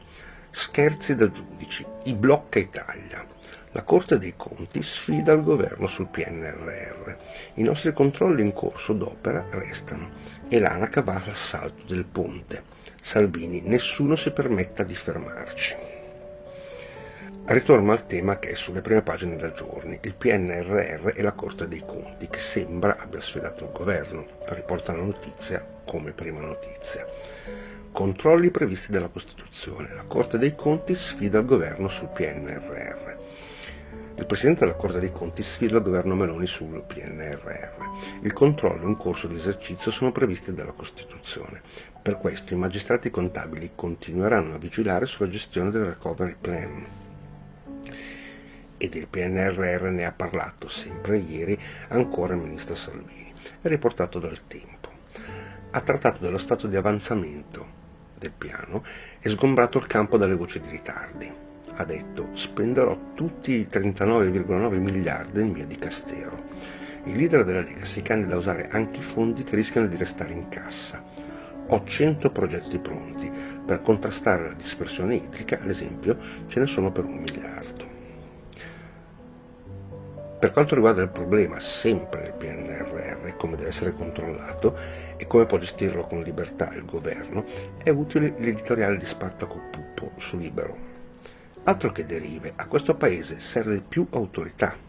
Scherzi 0.50 1.14
da 1.14 1.30
giudici, 1.30 1.84
i 2.04 2.14
blocca 2.14 2.58
Italia. 2.58 3.26
La 3.72 3.82
Corte 3.82 4.18
dei 4.18 4.34
Conti 4.36 4.80
sfida 4.80 5.32
il 5.32 5.42
governo 5.42 5.86
sul 5.86 6.06
PNRR. 6.06 7.16
I 7.54 7.62
nostri 7.62 7.92
controlli 7.92 8.40
in 8.40 8.54
corso 8.54 8.94
d'opera 8.94 9.44
restano 9.50 10.08
e 10.48 10.58
l'ANAC 10.58 11.02
va 11.02 11.16
all'assalto 11.16 11.92
del 11.92 12.06
ponte. 12.06 12.62
Salvini, 13.02 13.60
nessuno 13.60 14.16
si 14.16 14.30
permetta 14.30 14.84
di 14.84 14.94
fermarci. 14.94 15.95
Ritorno 17.48 17.92
al 17.92 18.06
tema 18.06 18.38
che 18.38 18.50
è 18.50 18.54
sulle 18.54 18.82
prime 18.82 19.02
pagine 19.02 19.36
da 19.36 19.52
giorni, 19.52 19.98
il 20.02 20.14
PNRR 20.14 21.12
e 21.14 21.22
la 21.22 21.32
Corte 21.32 21.68
dei 21.68 21.84
Conti, 21.86 22.28
che 22.28 22.40
sembra 22.40 22.96
abbia 22.98 23.20
sfidato 23.22 23.64
il 23.64 23.72
governo, 23.72 24.26
riporta 24.48 24.92
la 24.92 25.02
notizia 25.02 25.64
come 25.84 26.12
prima 26.12 26.40
notizia 26.40 27.06
controlli 27.96 28.50
previsti 28.50 28.92
dalla 28.92 29.08
Costituzione. 29.08 29.94
La 29.94 30.04
Corte 30.04 30.36
dei 30.36 30.54
Conti 30.54 30.94
sfida 30.94 31.38
il 31.38 31.46
governo 31.46 31.88
sul 31.88 32.08
PNRR. 32.08 33.16
Il 34.16 34.26
Presidente 34.26 34.66
della 34.66 34.76
Corte 34.76 35.00
dei 35.00 35.10
Conti 35.10 35.42
sfida 35.42 35.78
il 35.78 35.82
governo 35.82 36.14
Meloni 36.14 36.46
sul 36.46 36.84
PNRR. 36.86 38.20
Il 38.20 38.34
controllo 38.34 38.86
in 38.86 38.98
corso 38.98 39.28
di 39.28 39.36
esercizio 39.36 39.90
sono 39.90 40.12
previsti 40.12 40.52
dalla 40.52 40.72
Costituzione. 40.72 41.62
Per 42.02 42.18
questo 42.18 42.52
i 42.52 42.58
magistrati 42.58 43.08
contabili 43.08 43.70
continueranno 43.74 44.56
a 44.56 44.58
vigilare 44.58 45.06
sulla 45.06 45.30
gestione 45.30 45.70
del 45.70 45.86
recovery 45.86 46.36
plan. 46.38 47.05
E 48.78 48.88
del 48.88 49.06
PNRR 49.06 49.84
ne 49.84 50.04
ha 50.04 50.12
parlato 50.12 50.68
sempre 50.68 51.18
ieri 51.18 51.58
ancora 51.88 52.34
il 52.34 52.40
ministro 52.40 52.74
Salvini. 52.74 53.32
Riportato 53.62 54.18
dal 54.18 54.40
tempo. 54.46 54.90
Ha 55.70 55.80
trattato 55.80 56.22
dello 56.22 56.38
stato 56.38 56.66
di 56.66 56.76
avanzamento 56.76 57.84
del 58.18 58.32
piano 58.32 58.84
e 59.20 59.28
sgombrato 59.28 59.78
il 59.78 59.86
campo 59.86 60.16
dalle 60.16 60.34
voci 60.34 60.60
di 60.60 60.68
ritardi. 60.68 61.30
Ha 61.74 61.84
detto 61.84 62.28
spenderò 62.34 63.12
tutti 63.14 63.52
i 63.52 63.68
39,9 63.70 64.78
miliardi 64.78 65.32
del 65.32 65.46
mio 65.46 65.66
dicastero. 65.66 66.44
Il 67.04 67.16
leader 67.16 67.44
della 67.44 67.60
Lega 67.60 67.84
si 67.84 68.02
candida 68.02 68.34
a 68.34 68.38
usare 68.38 68.68
anche 68.70 68.98
i 68.98 69.02
fondi 69.02 69.44
che 69.44 69.54
rischiano 69.54 69.86
di 69.86 69.96
restare 69.96 70.32
in 70.32 70.48
cassa. 70.48 71.04
Ho 71.68 71.84
100 71.84 72.30
progetti 72.30 72.78
pronti. 72.78 73.30
Per 73.66 73.82
contrastare 73.82 74.46
la 74.46 74.52
dispersione 74.52 75.16
idrica, 75.16 75.58
ad 75.60 75.68
esempio, 75.68 76.16
ce 76.46 76.60
ne 76.60 76.66
sono 76.66 76.92
per 76.92 77.04
un 77.04 77.16
miliardo. 77.16 77.84
Per 80.38 80.52
quanto 80.52 80.76
riguarda 80.76 81.02
il 81.02 81.08
problema 81.08 81.58
sempre 81.58 82.22
del 82.22 82.34
PNRR, 82.34 83.36
come 83.36 83.56
deve 83.56 83.70
essere 83.70 83.92
controllato 83.92 84.76
e 85.16 85.26
come 85.26 85.46
può 85.46 85.58
gestirlo 85.58 86.04
con 86.04 86.22
libertà 86.22 86.72
il 86.74 86.84
governo, 86.84 87.44
è 87.82 87.90
utile 87.90 88.34
l'editoriale 88.38 88.98
di 88.98 89.06
Spartaco 89.06 89.60
Pupo 89.70 90.12
su 90.18 90.38
Libero. 90.38 90.76
Altro 91.64 91.90
che 91.90 92.06
derive, 92.06 92.52
a 92.54 92.66
questo 92.66 92.94
paese 92.94 93.40
serve 93.40 93.80
più 93.80 94.06
autorità. 94.10 94.85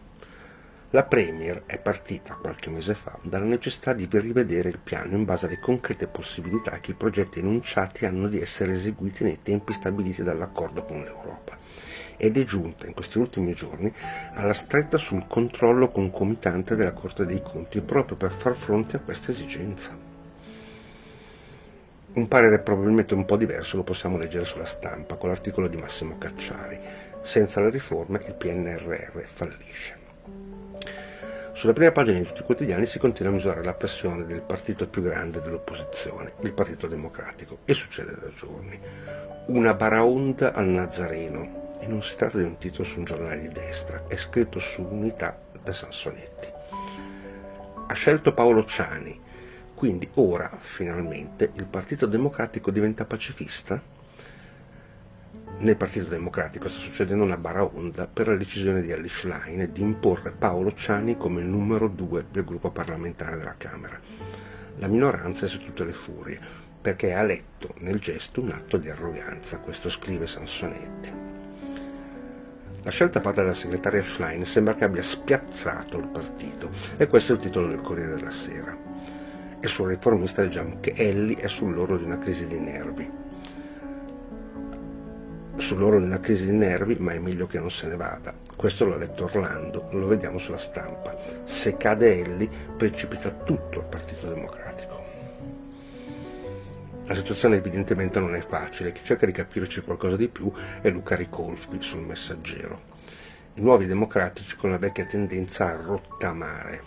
La 0.92 1.02
Premier 1.02 1.64
è 1.66 1.76
partita 1.78 2.38
qualche 2.40 2.70
mese 2.70 2.94
fa 2.94 3.18
dalla 3.20 3.44
necessità 3.44 3.92
di 3.92 4.08
rivedere 4.10 4.70
il 4.70 4.78
piano 4.78 5.16
in 5.16 5.26
base 5.26 5.44
alle 5.44 5.60
concrete 5.60 6.06
possibilità 6.06 6.80
che 6.80 6.92
i 6.92 6.94
progetti 6.94 7.40
enunciati 7.40 8.06
hanno 8.06 8.26
di 8.26 8.40
essere 8.40 8.72
eseguiti 8.72 9.22
nei 9.22 9.42
tempi 9.42 9.74
stabiliti 9.74 10.22
dall'accordo 10.22 10.84
con 10.84 11.02
l'Europa 11.02 11.58
ed 12.16 12.38
è 12.38 12.44
giunta 12.44 12.86
in 12.86 12.94
questi 12.94 13.18
ultimi 13.18 13.52
giorni 13.52 13.92
alla 14.32 14.54
stretta 14.54 14.96
sul 14.96 15.26
controllo 15.28 15.90
concomitante 15.90 16.74
della 16.74 16.94
Corte 16.94 17.26
dei 17.26 17.42
Conti 17.42 17.82
proprio 17.82 18.16
per 18.16 18.32
far 18.32 18.56
fronte 18.56 18.96
a 18.96 19.00
questa 19.00 19.30
esigenza. 19.30 19.94
Un 22.14 22.28
parere 22.28 22.60
probabilmente 22.60 23.12
un 23.12 23.26
po' 23.26 23.36
diverso 23.36 23.76
lo 23.76 23.82
possiamo 23.82 24.16
leggere 24.16 24.46
sulla 24.46 24.64
stampa 24.64 25.16
con 25.16 25.28
l'articolo 25.28 25.68
di 25.68 25.76
Massimo 25.76 26.16
Cacciari. 26.16 26.78
Senza 27.20 27.60
le 27.60 27.68
riforme 27.68 28.22
il 28.26 28.32
PNRR 28.32 29.20
fallisce. 29.26 29.98
Sulla 31.58 31.72
prima 31.72 31.90
pagina 31.90 32.20
di 32.20 32.24
tutti 32.24 32.42
i 32.42 32.44
quotidiani 32.44 32.86
si 32.86 33.00
continua 33.00 33.32
a 33.32 33.34
misurare 33.34 33.64
la 33.64 33.74
pressione 33.74 34.24
del 34.26 34.42
partito 34.42 34.86
più 34.86 35.02
grande 35.02 35.42
dell'opposizione, 35.42 36.34
il 36.42 36.52
Partito 36.52 36.86
Democratico, 36.86 37.58
e 37.64 37.74
succede 37.74 38.12
da 38.12 38.30
giorni. 38.32 38.78
Una 39.46 39.74
baraonda 39.74 40.54
al 40.54 40.68
Nazareno, 40.68 41.72
e 41.80 41.88
non 41.88 42.00
si 42.00 42.14
tratta 42.14 42.38
di 42.38 42.44
un 42.44 42.58
titolo 42.58 42.84
su 42.84 42.98
un 43.00 43.06
giornale 43.06 43.40
di 43.40 43.48
destra, 43.48 44.04
è 44.06 44.14
scritto 44.14 44.60
su 44.60 44.86
Unità 44.88 45.36
da 45.60 45.72
Sansonetti. 45.72 46.48
Ha 47.88 47.92
scelto 47.92 48.32
Paolo 48.32 48.64
Ciani, 48.64 49.20
quindi 49.74 50.08
ora 50.14 50.56
finalmente 50.60 51.50
il 51.54 51.64
Partito 51.64 52.06
Democratico 52.06 52.70
diventa 52.70 53.04
pacifista? 53.04 53.82
Nel 55.60 55.76
Partito 55.76 56.08
Democratico 56.08 56.68
sta 56.68 56.78
succedendo 56.78 57.24
una 57.24 57.36
baraonda 57.36 58.06
per 58.06 58.28
la 58.28 58.36
decisione 58.36 58.80
di 58.80 58.92
Alice 58.92 59.26
Line 59.26 59.72
di 59.72 59.82
imporre 59.82 60.30
Paolo 60.30 60.72
Ciani 60.72 61.16
come 61.16 61.42
numero 61.42 61.88
due 61.88 62.26
del 62.30 62.44
gruppo 62.44 62.70
parlamentare 62.70 63.36
della 63.36 63.56
Camera. 63.56 63.98
La 64.76 64.86
minoranza 64.86 65.46
è 65.46 65.48
su 65.48 65.58
tutte 65.58 65.84
le 65.84 65.92
furie, 65.92 66.38
perché 66.80 67.12
ha 67.12 67.24
letto 67.24 67.74
nel 67.78 67.98
gesto 67.98 68.40
un 68.40 68.52
atto 68.52 68.76
di 68.76 68.88
arroganza, 68.88 69.58
questo 69.58 69.90
scrive 69.90 70.28
Sansonetti. 70.28 71.12
La 72.84 72.90
scelta 72.90 73.20
fatta 73.20 73.42
dalla 73.42 73.52
segretaria 73.52 74.04
Schlein 74.04 74.44
sembra 74.44 74.76
che 74.76 74.84
abbia 74.84 75.02
spiazzato 75.02 75.98
il 75.98 76.06
partito 76.06 76.70
e 76.96 77.08
questo 77.08 77.32
è 77.32 77.34
il 77.34 77.42
titolo 77.42 77.66
del 77.66 77.80
Corriere 77.80 78.14
della 78.14 78.30
Sera. 78.30 78.76
E 79.58 79.66
sul 79.66 79.88
riformista 79.88 80.42
leggiamo 80.42 80.78
che 80.78 80.92
Ellie 80.94 81.34
è 81.34 81.48
sull'oro 81.48 81.96
di 81.96 82.04
una 82.04 82.18
crisi 82.18 82.46
di 82.46 82.60
nervi. 82.60 83.26
Sull'oro 85.58 85.98
di 85.98 86.06
una 86.06 86.20
crisi 86.20 86.46
di 86.46 86.52
nervi, 86.52 86.94
ma 87.00 87.12
è 87.12 87.18
meglio 87.18 87.46
che 87.46 87.58
non 87.58 87.70
se 87.70 87.88
ne 87.88 87.96
vada. 87.96 88.32
Questo 88.54 88.86
l'ha 88.86 88.96
letto 88.96 89.24
Orlando, 89.24 89.88
lo 89.90 90.06
vediamo 90.06 90.38
sulla 90.38 90.56
stampa. 90.56 91.16
Se 91.44 91.76
cade 91.76 92.20
Ellie, 92.20 92.48
precipita 92.76 93.30
tutto 93.30 93.80
il 93.80 93.84
Partito 93.84 94.28
Democratico. 94.28 95.04
La 97.06 97.14
situazione 97.14 97.56
evidentemente 97.56 98.20
non 98.20 98.34
è 98.34 98.40
facile, 98.40 98.92
chi 98.92 99.02
cerca 99.02 99.26
di 99.26 99.32
capirci 99.32 99.80
qualcosa 99.80 100.16
di 100.16 100.28
più 100.28 100.50
è 100.80 100.90
Luca 100.90 101.16
Ricolfi 101.16 101.82
sul 101.82 102.02
Messaggero. 102.02 102.82
I 103.54 103.60
nuovi 103.60 103.86
democratici 103.86 104.56
con 104.56 104.70
la 104.70 104.78
vecchia 104.78 105.06
tendenza 105.06 105.66
a 105.66 105.76
rottamare. 105.76 106.82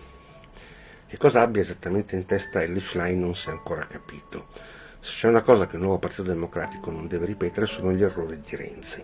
Che 1.08 1.17
cosa 1.17 1.41
abbia 1.41 1.62
esattamente 1.62 2.15
in 2.15 2.26
testa 2.26 2.62
Ellie 2.62 2.80
Schlein 2.80 3.19
non 3.19 3.36
si 3.36 3.50
è 3.50 3.52
ancora 3.52 3.86
capito. 3.86 4.48
Se 5.04 5.14
c'è 5.14 5.28
una 5.30 5.42
cosa 5.42 5.66
che 5.66 5.78
il 5.78 5.82
nuovo 5.82 5.98
Partito 5.98 6.22
Democratico 6.22 6.92
non 6.92 7.08
deve 7.08 7.26
ripetere 7.26 7.66
sono 7.66 7.92
gli 7.92 8.04
errori 8.04 8.40
di 8.40 8.56
Renzi. 8.56 9.04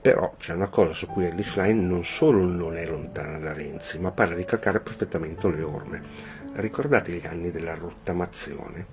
Però 0.00 0.34
c'è 0.38 0.54
una 0.54 0.68
cosa 0.68 0.92
su 0.92 1.06
cui 1.06 1.24
Ellie 1.24 1.44
Schlein 1.44 1.86
non 1.86 2.04
solo 2.04 2.44
non 2.44 2.76
è 2.76 2.84
lontana 2.84 3.38
da 3.38 3.52
Renzi, 3.52 3.98
ma 4.00 4.10
pare 4.10 4.34
ricalcare 4.34 4.80
perfettamente 4.80 5.48
le 5.48 5.62
orme. 5.62 6.02
Ricordate 6.54 7.12
gli 7.12 7.26
anni 7.26 7.52
della 7.52 7.74
rottamazione? 7.74 8.86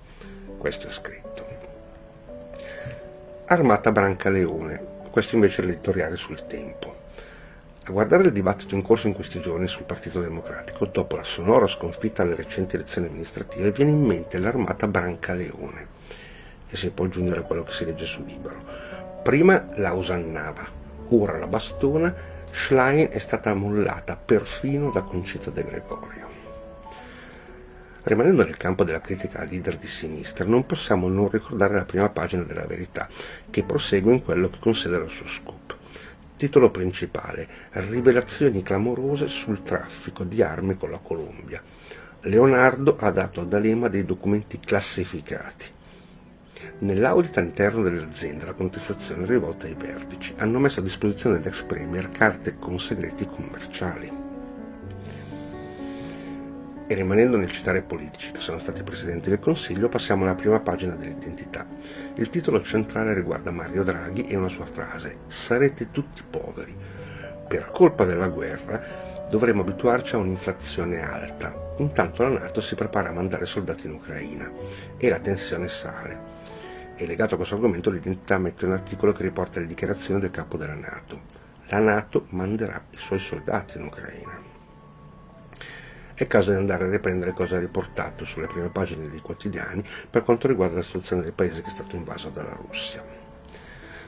Questo 0.58 0.86
è 0.86 0.90
scritto. 0.90 1.44
Armata 3.46 3.90
Brancaleone, 3.90 4.86
questo 5.10 5.34
invece 5.34 5.62
è 5.62 5.64
l'editoriale 5.64 6.16
sul 6.16 6.46
tempo. 6.46 7.01
A 7.84 7.90
guardare 7.90 8.22
il 8.22 8.32
dibattito 8.32 8.76
in 8.76 8.82
corso 8.82 9.08
in 9.08 9.12
questi 9.12 9.40
giorni 9.40 9.66
sul 9.66 9.82
Partito 9.82 10.20
Democratico, 10.20 10.86
dopo 10.86 11.16
la 11.16 11.24
sonora 11.24 11.66
sconfitta 11.66 12.22
alle 12.22 12.36
recenti 12.36 12.76
elezioni 12.76 13.08
amministrative, 13.08 13.72
viene 13.72 13.90
in 13.90 14.00
mente 14.00 14.38
l'armata 14.38 14.86
Brancaleone. 14.86 15.88
E 16.68 16.76
si 16.76 16.90
può 16.90 17.06
aggiungere 17.06 17.40
a 17.40 17.42
quello 17.42 17.64
che 17.64 17.72
si 17.72 17.84
legge 17.84 18.04
sul 18.04 18.24
libro. 18.24 18.54
Prima 19.24 19.70
la 19.74 19.96
osannava, 19.96 20.64
ora 21.08 21.36
la 21.38 21.48
bastona, 21.48 22.14
Schlein 22.52 23.08
è 23.10 23.18
stata 23.18 23.52
mollata 23.52 24.16
perfino 24.16 24.92
da 24.92 25.02
Concita 25.02 25.50
De 25.50 25.64
Gregorio. 25.64 26.28
Rimanendo 28.04 28.44
nel 28.44 28.56
campo 28.58 28.84
della 28.84 29.00
critica 29.00 29.40
al 29.40 29.48
leader 29.48 29.76
di 29.76 29.88
sinistra, 29.88 30.44
non 30.44 30.66
possiamo 30.66 31.08
non 31.08 31.28
ricordare 31.28 31.74
la 31.74 31.84
prima 31.84 32.08
pagina 32.10 32.44
della 32.44 32.64
verità, 32.64 33.08
che 33.50 33.64
prosegue 33.64 34.12
in 34.12 34.22
quello 34.22 34.48
che 34.50 34.60
considera 34.60 35.02
il 35.02 35.10
suo 35.10 35.26
scoop. 35.26 35.61
Titolo 36.42 36.72
principale: 36.72 37.46
Rivelazioni 37.70 38.64
clamorose 38.64 39.28
sul 39.28 39.62
traffico 39.62 40.24
di 40.24 40.42
armi 40.42 40.76
con 40.76 40.90
la 40.90 40.98
Colombia. 40.98 41.62
Leonardo 42.22 42.96
ha 42.98 43.12
dato 43.12 43.42
ad 43.42 43.52
Alema 43.52 43.86
dei 43.86 44.04
documenti 44.04 44.58
classificati. 44.58 45.66
Nell'audit 46.78 47.36
interno 47.36 47.84
dell'azienda 47.84 48.46
la 48.46 48.54
contestazione 48.54 49.22
è 49.22 49.28
rivolta 49.28 49.66
ai 49.66 49.74
vertici. 49.74 50.34
Hanno 50.38 50.58
messo 50.58 50.80
a 50.80 50.82
disposizione 50.82 51.38
dell'ex 51.38 51.62
premier 51.62 52.10
carte 52.10 52.56
con 52.58 52.80
segreti 52.80 53.24
commerciali. 53.24 54.21
E 56.92 56.94
rimanendo 56.94 57.38
nel 57.38 57.50
citare 57.50 57.80
politici 57.80 58.32
che 58.32 58.38
sono 58.38 58.58
stati 58.58 58.82
presidenti 58.82 59.30
del 59.30 59.38
Consiglio, 59.38 59.88
passiamo 59.88 60.24
alla 60.24 60.34
prima 60.34 60.60
pagina 60.60 60.94
dell'identità. 60.94 61.66
Il 62.16 62.28
titolo 62.28 62.60
centrale 62.60 63.14
riguarda 63.14 63.50
Mario 63.50 63.82
Draghi 63.82 64.26
e 64.26 64.36
una 64.36 64.48
sua 64.48 64.66
frase: 64.66 65.20
Sarete 65.26 65.90
tutti 65.90 66.20
poveri. 66.28 66.76
Per 67.48 67.70
colpa 67.72 68.04
della 68.04 68.28
guerra 68.28 69.26
dovremo 69.30 69.62
abituarci 69.62 70.16
a 70.16 70.18
un'inflazione 70.18 71.00
alta. 71.02 71.74
Intanto 71.78 72.24
la 72.24 72.40
Nato 72.40 72.60
si 72.60 72.74
prepara 72.74 73.08
a 73.08 73.12
mandare 73.12 73.46
soldati 73.46 73.86
in 73.86 73.94
Ucraina 73.94 74.50
e 74.98 75.08
la 75.08 75.18
tensione 75.18 75.68
sale. 75.68 76.20
E 76.94 77.06
legato 77.06 77.32
a 77.32 77.36
questo 77.38 77.54
argomento 77.54 77.88
l'identità 77.88 78.36
mette 78.36 78.66
un 78.66 78.72
articolo 78.72 79.12
che 79.12 79.22
riporta 79.22 79.60
le 79.60 79.66
dichiarazioni 79.66 80.20
del 80.20 80.30
capo 80.30 80.58
della 80.58 80.74
Nato. 80.74 81.22
La 81.68 81.78
Nato 81.78 82.26
manderà 82.32 82.84
i 82.90 82.98
suoi 82.98 83.18
soldati 83.18 83.78
in 83.78 83.84
Ucraina 83.84 84.51
è 86.14 86.26
caso 86.26 86.50
di 86.50 86.56
andare 86.56 86.84
a 86.84 86.90
riprendere 86.90 87.32
cosa 87.32 87.56
ha 87.56 87.60
riportato 87.60 88.24
sulle 88.24 88.46
prime 88.46 88.68
pagine 88.68 89.08
dei 89.08 89.20
quotidiani 89.20 89.84
per 90.10 90.22
quanto 90.22 90.46
riguarda 90.46 90.76
la 90.76 90.82
situazione 90.82 91.22
del 91.22 91.32
paese 91.32 91.62
che 91.62 91.68
è 91.68 91.70
stato 91.70 91.96
invaso 91.96 92.28
dalla 92.28 92.56
Russia. 92.66 93.02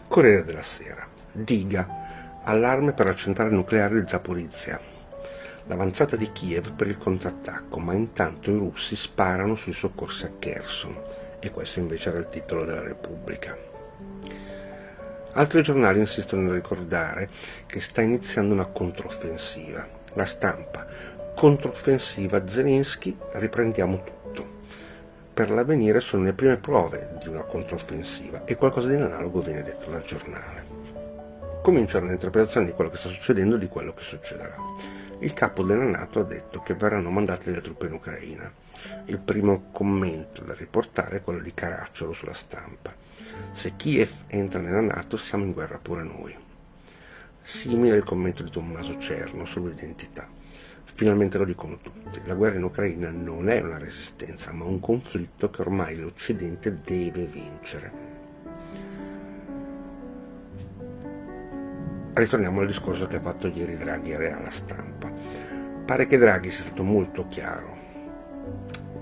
Corriere 0.07 0.45
della 0.45 0.63
Sera. 0.63 1.07
Diga. 1.33 2.03
Allarme 2.45 2.93
per 2.93 3.07
la 3.07 3.15
centrale 3.15 3.51
nucleare 3.51 4.01
di 4.01 4.09
Zaporizia. 4.09 4.79
L'avanzata 5.67 6.15
di 6.17 6.31
Kiev 6.31 6.73
per 6.73 6.89
il 6.89 6.99
contrattacco, 6.99 7.79
ma 7.79 7.95
intanto 7.95 8.51
i 8.51 8.59
russi 8.59 8.97
sparano 8.97 9.55
sui 9.55 9.73
soccorsi 9.73 10.27
a 10.27 10.33
Kherson. 10.39 10.97
E 11.41 11.51
questo 11.51 11.79
invece 11.79 12.11
era 12.11 12.19
il 12.19 12.29
titolo 12.29 12.65
della 12.65 12.83
Repubblica. 12.83 13.57
Altri 15.33 15.63
giornali 15.63 16.01
insistono 16.01 16.43
nel 16.43 16.53
ricordare 16.53 17.29
che 17.67 17.81
sta 17.81 18.03
iniziando 18.03 18.53
una 18.53 18.67
controffensiva. 18.67 20.03
La 20.13 20.27
stampa 20.27 20.87
controffensiva 21.35 22.47
Zelensky 22.47 23.17
riprendiamo 23.33 24.03
tutto. 24.05 24.47
Per 25.35 25.51
l'avvenire 25.51 26.01
sono 26.01 26.23
le 26.23 26.33
prime 26.33 26.57
prove 26.57 27.17
di 27.21 27.29
una 27.29 27.43
controffensiva 27.43 28.45
e 28.45 28.55
qualcosa 28.55 28.87
di 28.89 28.95
analogo 28.95 29.41
viene 29.41 29.65
detto 29.65 29.91
dal 29.91 30.05
giornale. 30.05 30.65
Cominciano 31.61 32.07
l'interpretazione 32.07 32.67
di 32.67 32.73
quello 32.73 32.91
che 32.91 32.99
sta 32.99 33.09
succedendo 33.09 33.57
e 33.57 33.59
di 33.59 33.69
quello 33.69 33.93
che 33.93 34.03
succederà. 34.03 34.57
il 35.21 35.33
capo 35.33 35.63
della 35.63 35.85
Nato 35.85 36.21
ha 36.21 36.25
detto 36.25 36.61
che 36.61 36.75
verranno 36.75 37.11
mandate 37.11 37.51
le 37.51 37.61
truppe 37.61 37.87
in 37.87 37.95
Ucraina. 37.95 38.53
Il 39.07 39.19
primo 39.19 39.71
commento 39.73 40.43
da 40.43 40.55
riportare 40.55 41.17
è 41.17 41.23
quello 41.23 41.41
di 41.41 41.55
Caracciolo 41.55 42.13
sulla 42.13 42.35
stampa. 42.35 42.95
Se 43.53 43.75
Kiev 43.77 44.11
entra 44.27 44.61
nella 44.61 44.81
Nato 44.81 45.17
siamo 45.17 45.45
in 45.45 45.53
guerra 45.53 45.79
pure 45.79 46.03
noi. 46.03 46.37
Simile 47.43 47.97
il 47.97 48.05
commento 48.05 48.43
di 48.43 48.51
Tommaso 48.51 48.99
Cerno 48.99 49.45
sull'identità. 49.47 50.34
Finalmente 50.97 51.39
lo 51.39 51.45
dicono 51.45 51.79
tutti, 51.79 52.21
la 52.25 52.35
guerra 52.35 52.57
in 52.57 52.63
Ucraina 52.63 53.11
non 53.11 53.49
è 53.49 53.61
una 53.61 53.79
resistenza, 53.79 54.53
ma 54.53 54.65
un 54.65 54.79
conflitto 54.79 55.51
che 55.51 55.61
ormai 55.61 55.97
l'Occidente 55.97 56.79
deve 56.85 57.27
vincere. 57.27 57.93
Ritorniamo 62.13 62.61
al 62.61 62.69
discorso 62.69 63.09
che 63.09 63.17
ha 63.17 63.21
fatto 63.21 63.49
ieri 63.49 63.77
Draghi 63.77 64.15
alla 64.15 64.51
stampa. 64.51 65.11
Pare 65.85 66.07
che 66.07 66.17
Draghi 66.17 66.51
sia 66.51 66.63
stato 66.63 66.85
molto 66.85 67.27
chiaro. 67.27 67.77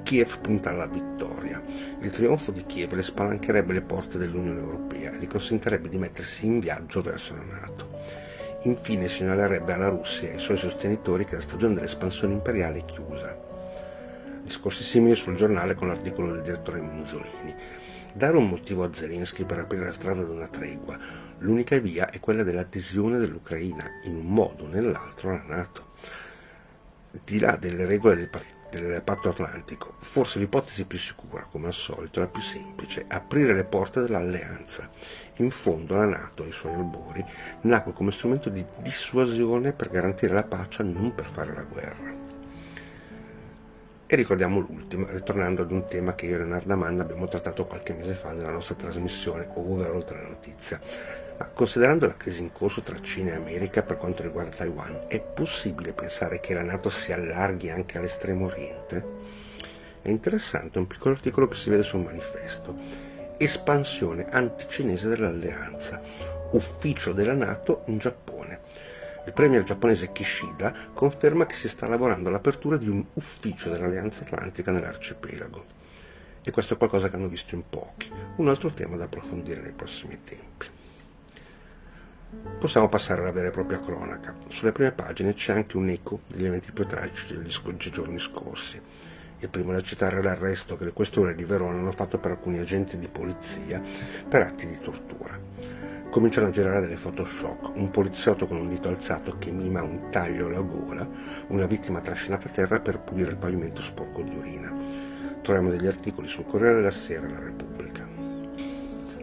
Kiev 0.02 0.38
punta 0.40 0.70
alla 0.70 0.86
vittoria. 0.86 1.62
Il 2.00 2.10
trionfo 2.10 2.52
di 2.52 2.64
Kiev 2.64 2.94
le 2.94 3.02
spalancherebbe 3.02 3.74
le 3.74 3.82
porte 3.82 4.16
dell'Unione 4.16 4.60
Europea 4.60 5.12
e 5.12 5.18
gli 5.18 5.26
consentirebbe 5.26 5.90
di 5.90 5.98
mettersi 5.98 6.46
in 6.46 6.58
viaggio 6.58 7.02
verso 7.02 7.34
la 7.34 7.42
Nato. 7.42 7.90
Infine 8.62 9.08
segnalerebbe 9.08 9.72
alla 9.72 9.88
Russia 9.88 10.28
e 10.28 10.32
ai 10.32 10.38
suoi 10.38 10.56
sostenitori 10.56 11.24
che 11.24 11.36
la 11.36 11.40
stagione 11.40 11.74
dell'espansione 11.74 12.34
imperiale 12.34 12.78
è 12.78 12.84
chiusa. 12.84 13.36
Discorsi 14.42 14.84
simili 14.84 15.14
sul 15.14 15.36
giornale 15.36 15.74
con 15.74 15.88
l'articolo 15.88 16.32
del 16.32 16.42
direttore 16.42 16.80
Manzolini. 16.80 17.54
Dare 18.14 18.36
un 18.36 18.48
motivo 18.48 18.84
a 18.84 18.92
Zelensky 18.92 19.44
per 19.44 19.60
aprire 19.60 19.86
la 19.86 19.92
strada 19.92 20.20
ad 20.20 20.28
una 20.28 20.48
tregua, 20.48 20.98
L'unica 21.42 21.76
via 21.78 22.08
è 22.08 22.20
quella 22.20 22.44
dell'adesione 22.44 23.18
dell'Ucraina, 23.18 23.84
in 24.04 24.14
un 24.14 24.26
modo 24.26 24.64
o 24.64 24.68
nell'altro, 24.68 25.30
alla 25.30 25.42
Nato. 25.44 25.86
Di 27.24 27.40
là 27.40 27.56
delle 27.56 27.84
regole 27.84 28.14
del, 28.14 28.30
del 28.80 29.02
patto 29.02 29.28
atlantico, 29.28 29.94
forse 30.00 30.38
l'ipotesi 30.38 30.84
più 30.84 30.98
sicura, 30.98 31.46
come 31.50 31.66
al 31.66 31.72
solito, 31.72 32.20
la 32.20 32.26
più 32.26 32.40
semplice, 32.40 33.04
aprire 33.08 33.54
le 33.54 33.64
porte 33.64 34.00
dell'alleanza. 34.00 34.88
In 35.36 35.50
fondo 35.50 35.94
la 35.94 36.06
Nato 36.06 36.44
e 36.44 36.48
i 36.48 36.52
suoi 36.52 36.74
albori 36.74 37.24
nacque 37.62 37.92
come 37.92 38.12
strumento 38.12 38.48
di 38.48 38.64
dissuasione 38.78 39.72
per 39.72 39.90
garantire 39.90 40.34
la 40.34 40.44
pace, 40.44 40.82
non 40.82 41.14
per 41.14 41.26
fare 41.26 41.54
la 41.54 41.62
guerra. 41.62 42.20
E 44.06 44.16
ricordiamo 44.16 44.60
l'ultimo, 44.60 45.06
ritornando 45.08 45.62
ad 45.62 45.70
un 45.70 45.86
tema 45.88 46.14
che 46.14 46.26
io 46.26 46.34
e 46.34 46.38
Leonardo 46.38 46.72
Amanna 46.72 47.02
abbiamo 47.02 47.28
trattato 47.28 47.64
qualche 47.64 47.94
mese 47.94 48.14
fa 48.14 48.32
nella 48.32 48.50
nostra 48.50 48.74
trasmissione 48.74 49.48
Over 49.54 49.90
Oltre 49.90 50.20
la 50.20 50.28
Notizia. 50.28 50.80
Considerando 51.52 52.06
la 52.06 52.16
crisi 52.16 52.40
in 52.40 52.52
corso 52.52 52.82
tra 52.82 53.00
Cina 53.00 53.32
e 53.32 53.36
America 53.36 53.82
per 53.82 53.96
quanto 53.96 54.22
riguarda 54.22 54.56
Taiwan, 54.56 55.04
è 55.08 55.20
possibile 55.20 55.92
pensare 55.92 56.40
che 56.40 56.54
la 56.54 56.62
Nato 56.62 56.90
si 56.90 57.12
allarghi 57.12 57.70
anche 57.70 57.98
all'estremo 57.98 58.46
oriente? 58.46 59.04
È 60.02 60.08
interessante 60.08 60.78
un 60.78 60.86
piccolo 60.86 61.14
articolo 61.14 61.48
che 61.48 61.54
si 61.54 61.70
vede 61.70 61.82
sul 61.82 62.00
manifesto. 62.00 62.74
Espansione 63.36 64.26
anticinese 64.30 65.08
dell'alleanza. 65.08 66.00
Ufficio 66.50 67.12
della 67.12 67.34
Nato 67.34 67.82
in 67.86 67.98
Giappone. 67.98 68.60
Il 69.24 69.32
premier 69.32 69.62
giapponese 69.62 70.10
Kishida 70.10 70.74
conferma 70.92 71.46
che 71.46 71.54
si 71.54 71.68
sta 71.68 71.86
lavorando 71.86 72.28
all'apertura 72.28 72.76
di 72.76 72.88
un 72.88 73.04
ufficio 73.14 73.70
dell'Alleanza 73.70 74.22
Atlantica 74.22 74.72
nell'arcipelago. 74.72 75.64
E 76.42 76.50
questo 76.50 76.74
è 76.74 76.76
qualcosa 76.76 77.08
che 77.08 77.14
hanno 77.14 77.28
visto 77.28 77.54
in 77.54 77.62
pochi, 77.68 78.10
un 78.36 78.48
altro 78.48 78.72
tema 78.72 78.96
da 78.96 79.04
approfondire 79.04 79.60
nei 79.60 79.70
prossimi 79.70 80.18
tempi. 80.24 80.80
Possiamo 82.58 82.88
passare 82.88 83.20
alla 83.20 83.32
vera 83.32 83.48
e 83.48 83.50
propria 83.50 83.80
cronaca. 83.80 84.34
Sulle 84.48 84.72
prime 84.72 84.92
pagine 84.92 85.34
c'è 85.34 85.52
anche 85.52 85.76
un 85.76 85.88
eco 85.90 86.20
degli 86.28 86.46
eventi 86.46 86.72
più 86.72 86.86
tragici 86.86 87.36
degli 87.36 87.50
giorni 87.90 88.18
scorsi. 88.18 88.80
Il 89.40 89.48
primo 89.48 89.72
da 89.72 89.82
citare 89.82 90.18
è 90.18 90.22
l'arresto 90.22 90.76
che 90.76 90.84
le 90.84 90.92
questure 90.92 91.34
di 91.34 91.44
Verona 91.44 91.78
hanno 91.78 91.92
fatto 91.92 92.18
per 92.18 92.30
alcuni 92.30 92.60
agenti 92.60 92.96
di 92.96 93.08
polizia 93.08 93.82
per 94.28 94.42
atti 94.42 94.66
di 94.66 94.78
tortura. 94.78 95.38
Cominciano 96.08 96.46
a 96.46 96.50
girare 96.50 96.80
delle 96.80 96.94
photoshock, 96.94 97.74
un 97.74 97.90
poliziotto 97.90 98.46
con 98.46 98.56
un 98.56 98.68
dito 98.68 98.88
alzato 98.88 99.36
che 99.38 99.50
mima 99.50 99.82
un 99.82 100.10
taglio 100.10 100.46
alla 100.46 100.60
gola, 100.60 101.06
una 101.48 101.66
vittima 101.66 102.00
trascinata 102.00 102.48
a 102.48 102.52
terra 102.52 102.80
per 102.80 103.00
pulire 103.00 103.30
il 103.30 103.36
pavimento 103.36 103.82
sporco 103.82 104.22
di 104.22 104.36
urina. 104.36 104.72
Troviamo 105.42 105.68
degli 105.68 105.86
articoli 105.86 106.28
sul 106.28 106.46
Corriere 106.46 106.76
della 106.76 106.90
Sera 106.92 107.26
e 107.26 107.30
la 107.30 107.40
Repubblica 107.40 108.21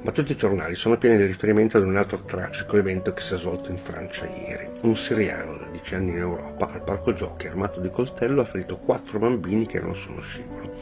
ma 0.01 0.11
tutti 0.11 0.31
i 0.31 0.37
giornali 0.37 0.75
sono 0.75 0.97
pieni 0.97 1.17
di 1.17 1.25
riferimento 1.25 1.77
ad 1.77 1.83
un 1.83 1.97
altro 1.97 2.23
tragico 2.23 2.77
evento 2.77 3.13
che 3.13 3.21
si 3.21 3.33
è 3.33 3.37
svolto 3.37 3.69
in 3.69 3.77
Francia 3.77 4.25
ieri. 4.25 4.69
Un 4.81 4.95
siriano 4.95 5.57
da 5.57 5.65
10 5.65 5.95
anni 5.95 6.11
in 6.11 6.17
Europa 6.17 6.71
al 6.71 6.83
parco 6.83 7.13
giochi 7.13 7.47
armato 7.47 7.79
di 7.79 7.89
coltello 7.89 8.41
ha 8.41 8.45
ferito 8.45 8.77
quattro 8.77 9.19
bambini 9.19 9.65
che 9.65 9.77
erano 9.77 9.93
su 9.93 10.11
uno 10.11 10.21
scivolo. 10.21 10.73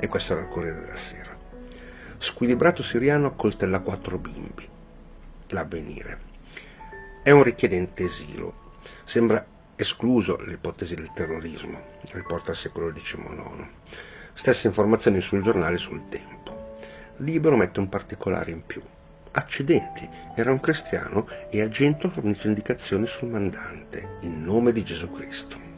E 0.00 0.08
questo 0.08 0.32
era 0.32 0.42
il 0.42 0.48
Corriere 0.48 0.80
della 0.80 0.96
Sera. 0.96 1.36
Squilibrato 2.18 2.82
siriano 2.82 3.28
accoltella 3.28 3.80
quattro 3.80 4.18
bimbi. 4.18 4.68
L'avvenire. 5.48 6.18
È 7.22 7.30
un 7.30 7.42
richiedente 7.42 8.04
esilo. 8.04 8.72
Sembra 9.04 9.44
escluso 9.76 10.36
l'ipotesi 10.44 10.94
del 10.94 11.12
terrorismo, 11.14 11.80
riporta 12.12 12.50
il 12.50 12.56
secolo 12.56 12.92
XIX. 12.92 13.66
Stesse 14.32 14.66
informazioni 14.66 15.20
sul 15.20 15.42
giornale 15.42 15.76
sul 15.76 16.08
tempo. 16.08 16.59
Libero 17.20 17.56
mette 17.56 17.80
un 17.80 17.88
particolare 17.88 18.50
in 18.50 18.64
più. 18.64 18.82
Accidenti, 19.32 20.08
era 20.34 20.50
un 20.50 20.60
cristiano 20.60 21.28
e 21.50 21.60
Agento 21.60 22.08
fornito 22.08 22.46
indicazioni 22.46 23.06
sul 23.06 23.28
mandante, 23.28 24.16
in 24.20 24.42
nome 24.42 24.72
di 24.72 24.82
Gesù 24.82 25.10
Cristo. 25.12 25.68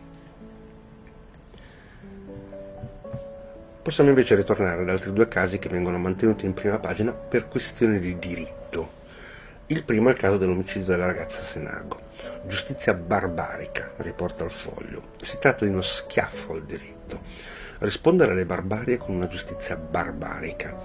Possiamo 3.83 4.11
invece 4.11 4.37
ritornare 4.37 4.83
ad 4.83 4.89
altri 4.89 5.13
due 5.13 5.27
casi 5.27 5.59
che 5.59 5.69
vengono 5.69 5.99
mantenuti 5.99 6.47
in 6.47 6.55
prima 6.55 6.79
pagina 6.79 7.11
per 7.11 7.49
questioni 7.49 7.99
di 7.99 8.17
diritto. 8.21 9.01
Il 9.67 9.83
primo 9.83 10.09
è 10.09 10.13
il 10.13 10.19
caso 10.19 10.39
dell'omicidio 10.39 10.87
della 10.87 11.07
ragazza 11.07 11.43
Senago. 11.43 12.11
Giustizia 12.47 12.95
barbarica, 12.95 13.95
riporta 13.97 14.45
il 14.45 14.53
foglio. 14.53 15.09
Si 15.21 15.39
tratta 15.41 15.65
di 15.65 15.73
uno 15.73 15.83
schiaffo 15.83 16.53
al 16.53 16.63
diritto 16.63 17.62
rispondere 17.83 18.33
alle 18.33 18.47
barbarie 18.47 18.97
con 18.97 19.15
una 19.15 19.29
giustizia 19.29 19.77
barbarica. 19.77 20.77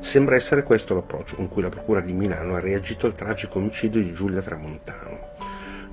Sembra 0.00 0.36
essere 0.36 0.62
questo 0.62 0.94
l'approccio 0.94 1.36
con 1.36 1.48
cui 1.48 1.62
la 1.62 1.68
Procura 1.68 2.00
di 2.00 2.12
Milano 2.12 2.54
ha 2.54 2.60
reagito 2.60 3.06
al 3.06 3.14
tragico 3.14 3.58
omicidio 3.58 4.02
di 4.02 4.12
Giulia 4.12 4.42
Tramontano. 4.42 5.34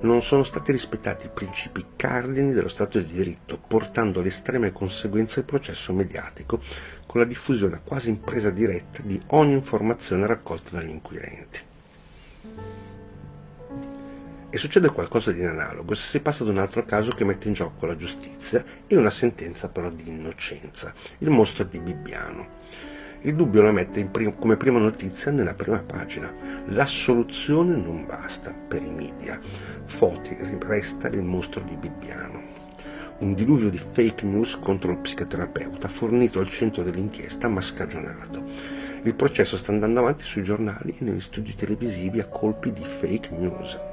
Non 0.00 0.20
sono 0.22 0.42
stati 0.42 0.72
rispettati 0.72 1.26
i 1.26 1.30
principi 1.32 1.84
cardini 1.96 2.52
dello 2.52 2.68
Stato 2.68 2.98
di 2.98 3.12
diritto, 3.12 3.58
portando 3.58 4.20
alle 4.20 4.28
estreme 4.28 4.72
conseguenze 4.72 5.38
il 5.38 5.46
processo 5.46 5.92
mediatico, 5.92 6.60
con 7.06 7.20
la 7.20 7.26
diffusione 7.26 7.80
quasi 7.82 8.10
in 8.10 8.20
presa 8.20 8.50
diretta 8.50 9.00
di 9.02 9.20
ogni 9.28 9.52
informazione 9.52 10.26
raccolta 10.26 10.76
dagli 10.76 10.90
inquirenti. 10.90 11.72
E 14.54 14.58
succede 14.58 14.88
qualcosa 14.90 15.32
di 15.32 15.44
analogo 15.44 15.96
se 15.96 16.06
si 16.06 16.20
passa 16.20 16.44
ad 16.44 16.48
un 16.48 16.58
altro 16.58 16.84
caso 16.84 17.10
che 17.10 17.24
mette 17.24 17.48
in 17.48 17.54
gioco 17.54 17.86
la 17.86 17.96
giustizia 17.96 18.64
e 18.86 18.96
una 18.96 19.10
sentenza 19.10 19.68
però 19.68 19.90
di 19.90 20.08
innocenza, 20.08 20.94
il 21.18 21.28
mostro 21.28 21.64
di 21.64 21.80
Bibbiano. 21.80 22.46
Il 23.22 23.34
dubbio 23.34 23.62
la 23.62 23.72
mette 23.72 24.04
prim- 24.04 24.38
come 24.38 24.56
prima 24.56 24.78
notizia 24.78 25.32
nella 25.32 25.54
prima 25.54 25.80
pagina. 25.80 26.32
L'assoluzione 26.66 27.74
non 27.74 28.06
basta 28.06 28.54
per 28.54 28.80
i 28.82 28.90
media. 28.90 29.40
Foti 29.86 30.36
resta 30.60 31.08
il 31.08 31.22
mostro 31.22 31.60
di 31.62 31.74
Bibbiano. 31.74 32.40
Un 33.18 33.34
diluvio 33.34 33.70
di 33.70 33.78
fake 33.78 34.24
news 34.24 34.56
contro 34.62 34.92
il 34.92 34.98
psicoterapeuta 34.98 35.88
fornito 35.88 36.38
al 36.38 36.48
centro 36.48 36.84
dell'inchiesta 36.84 37.48
ma 37.48 37.60
scagionato. 37.60 38.40
Il 39.02 39.16
processo 39.16 39.56
sta 39.56 39.72
andando 39.72 39.98
avanti 39.98 40.22
sui 40.22 40.44
giornali 40.44 40.94
e 40.96 41.02
negli 41.02 41.20
studi 41.20 41.56
televisivi 41.56 42.20
a 42.20 42.26
colpi 42.26 42.72
di 42.72 42.84
fake 42.84 43.30
news 43.36 43.92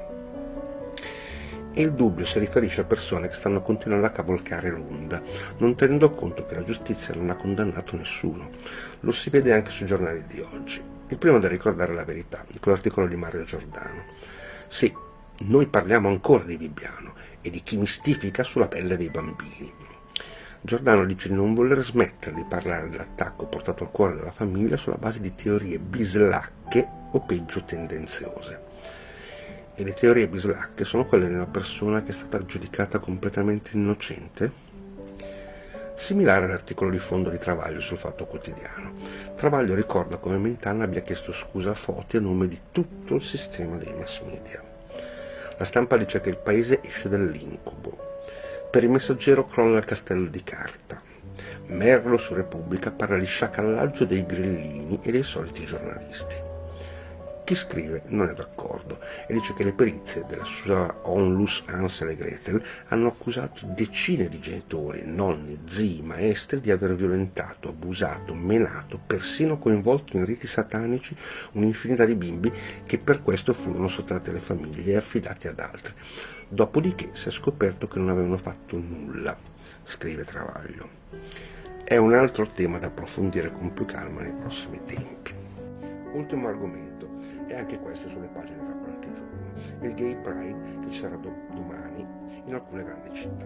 e 1.74 1.82
il 1.82 1.92
dubbio 1.92 2.24
si 2.24 2.38
riferisce 2.38 2.82
a 2.82 2.84
persone 2.84 3.28
che 3.28 3.34
stanno 3.34 3.62
continuando 3.62 4.06
a 4.06 4.10
cavalcare 4.10 4.70
l'onda, 4.70 5.22
non 5.58 5.74
tenendo 5.74 6.10
conto 6.10 6.44
che 6.46 6.54
la 6.54 6.64
giustizia 6.64 7.14
non 7.14 7.30
ha 7.30 7.36
condannato 7.36 7.96
nessuno. 7.96 8.50
Lo 9.00 9.12
si 9.12 9.30
vede 9.30 9.52
anche 9.52 9.70
sui 9.70 9.86
giornali 9.86 10.24
di 10.26 10.40
oggi. 10.40 10.82
Il 11.08 11.18
primo 11.18 11.38
da 11.38 11.48
ricordare 11.48 11.94
la 11.94 12.04
verità, 12.04 12.44
con 12.60 12.72
l'articolo 12.72 13.06
di 13.06 13.16
Mario 13.16 13.44
Giordano. 13.44 14.04
Sì, 14.68 14.92
noi 15.40 15.66
parliamo 15.66 16.08
ancora 16.08 16.44
di 16.44 16.56
Bibbiano 16.56 17.14
e 17.40 17.50
di 17.50 17.62
chi 17.62 17.76
mistifica 17.76 18.42
sulla 18.42 18.68
pelle 18.68 18.96
dei 18.96 19.10
bambini. 19.10 19.72
Giordano 20.60 21.04
dice 21.04 21.28
di 21.28 21.34
non 21.34 21.54
voler 21.54 21.82
smettere 21.82 22.36
di 22.36 22.44
parlare 22.48 22.88
dell'attacco 22.88 23.46
portato 23.46 23.82
al 23.82 23.90
cuore 23.90 24.14
della 24.14 24.30
famiglia 24.30 24.76
sulla 24.76 24.96
base 24.96 25.20
di 25.20 25.34
teorie 25.34 25.78
bislacche 25.78 26.86
o 27.10 27.20
peggio 27.20 27.64
tendenziose 27.64 28.70
e 29.74 29.84
le 29.84 29.94
teorie 29.94 30.28
bislacche 30.28 30.84
sono 30.84 31.06
quelle 31.06 31.28
di 31.28 31.34
una 31.34 31.46
persona 31.46 32.02
che 32.02 32.10
è 32.10 32.14
stata 32.14 32.44
giudicata 32.44 32.98
completamente 32.98 33.70
innocente? 33.72 34.70
Similare 35.96 36.44
all'articolo 36.44 36.90
di 36.90 36.98
fondo 36.98 37.30
di 37.30 37.38
Travaglio 37.38 37.80
sul 37.80 37.96
Fatto 37.96 38.26
Quotidiano. 38.26 38.92
Travaglio 39.36 39.74
ricorda 39.74 40.16
come 40.16 40.36
Mentana 40.36 40.84
abbia 40.84 41.02
chiesto 41.02 41.32
scusa 41.32 41.70
a 41.70 41.74
Foti 41.74 42.16
a 42.16 42.20
nome 42.20 42.48
di 42.48 42.58
tutto 42.70 43.14
il 43.14 43.22
sistema 43.22 43.76
dei 43.76 43.92
mass 43.94 44.20
media. 44.22 44.62
La 45.56 45.64
stampa 45.64 45.96
dice 45.96 46.20
che 46.20 46.28
il 46.28 46.38
paese 46.38 46.80
esce 46.82 47.08
dall'incubo. 47.08 47.96
Per 48.70 48.82
il 48.82 48.90
messaggero 48.90 49.46
crolla 49.46 49.78
il 49.78 49.84
castello 49.84 50.28
di 50.28 50.42
carta. 50.42 51.00
Merlo 51.66 52.18
su 52.18 52.34
Repubblica 52.34 52.90
parla 52.90 53.16
di 53.16 53.26
sciacallaggio 53.26 54.04
dei 54.04 54.26
grillini 54.26 54.98
e 55.02 55.10
dei 55.12 55.22
soliti 55.22 55.64
giornalisti. 55.64 56.41
Chi 57.44 57.56
scrive 57.56 58.04
non 58.06 58.28
è 58.28 58.34
d'accordo 58.34 59.00
e 59.26 59.32
dice 59.32 59.52
che 59.54 59.64
le 59.64 59.72
perizie 59.72 60.24
della 60.28 60.44
sua 60.44 61.00
onlus 61.02 61.64
Ansel 61.66 62.10
e 62.10 62.16
Gretel 62.16 62.62
hanno 62.86 63.08
accusato 63.08 63.66
decine 63.66 64.28
di 64.28 64.38
genitori, 64.38 65.02
nonni, 65.04 65.58
zii, 65.64 66.02
maestri 66.02 66.60
di 66.60 66.70
aver 66.70 66.94
violentato, 66.94 67.70
abusato, 67.70 68.32
menato, 68.32 69.00
persino 69.04 69.58
coinvolto 69.58 70.16
in 70.16 70.24
riti 70.24 70.46
satanici 70.46 71.16
un'infinità 71.52 72.04
di 72.04 72.14
bimbi 72.14 72.52
che 72.86 72.98
per 72.98 73.22
questo 73.22 73.52
furono 73.54 73.88
sottratti 73.88 74.30
alle 74.30 74.38
famiglie 74.38 74.92
e 74.92 74.96
affidati 74.96 75.48
ad 75.48 75.58
altri. 75.58 75.94
Dopodiché 76.48 77.10
si 77.14 77.26
è 77.26 77.32
scoperto 77.32 77.88
che 77.88 77.98
non 77.98 78.10
avevano 78.10 78.38
fatto 78.38 78.76
nulla, 78.76 79.36
scrive 79.84 80.24
Travaglio. 80.24 81.00
È 81.82 81.96
un 81.96 82.14
altro 82.14 82.48
tema 82.50 82.78
da 82.78 82.86
approfondire 82.86 83.50
con 83.50 83.72
più 83.72 83.84
calma 83.84 84.22
nei 84.22 84.32
prossimi 84.32 84.80
tempi. 84.84 85.34
Ultimo 86.12 86.46
argomento 86.46 86.91
e 87.52 87.56
anche 87.56 87.78
questo 87.78 88.08
sulle 88.08 88.28
pagine 88.28 88.66
da 88.66 88.72
qualche 88.72 89.12
giorno. 89.12 89.86
Il 89.86 89.94
Gay 89.94 90.16
Pride 90.16 90.78
che 90.80 90.90
ci 90.90 91.00
sarà 91.00 91.16
do- 91.16 91.36
domani 91.52 92.06
in 92.46 92.54
alcune 92.54 92.82
grandi 92.82 93.12
città, 93.12 93.44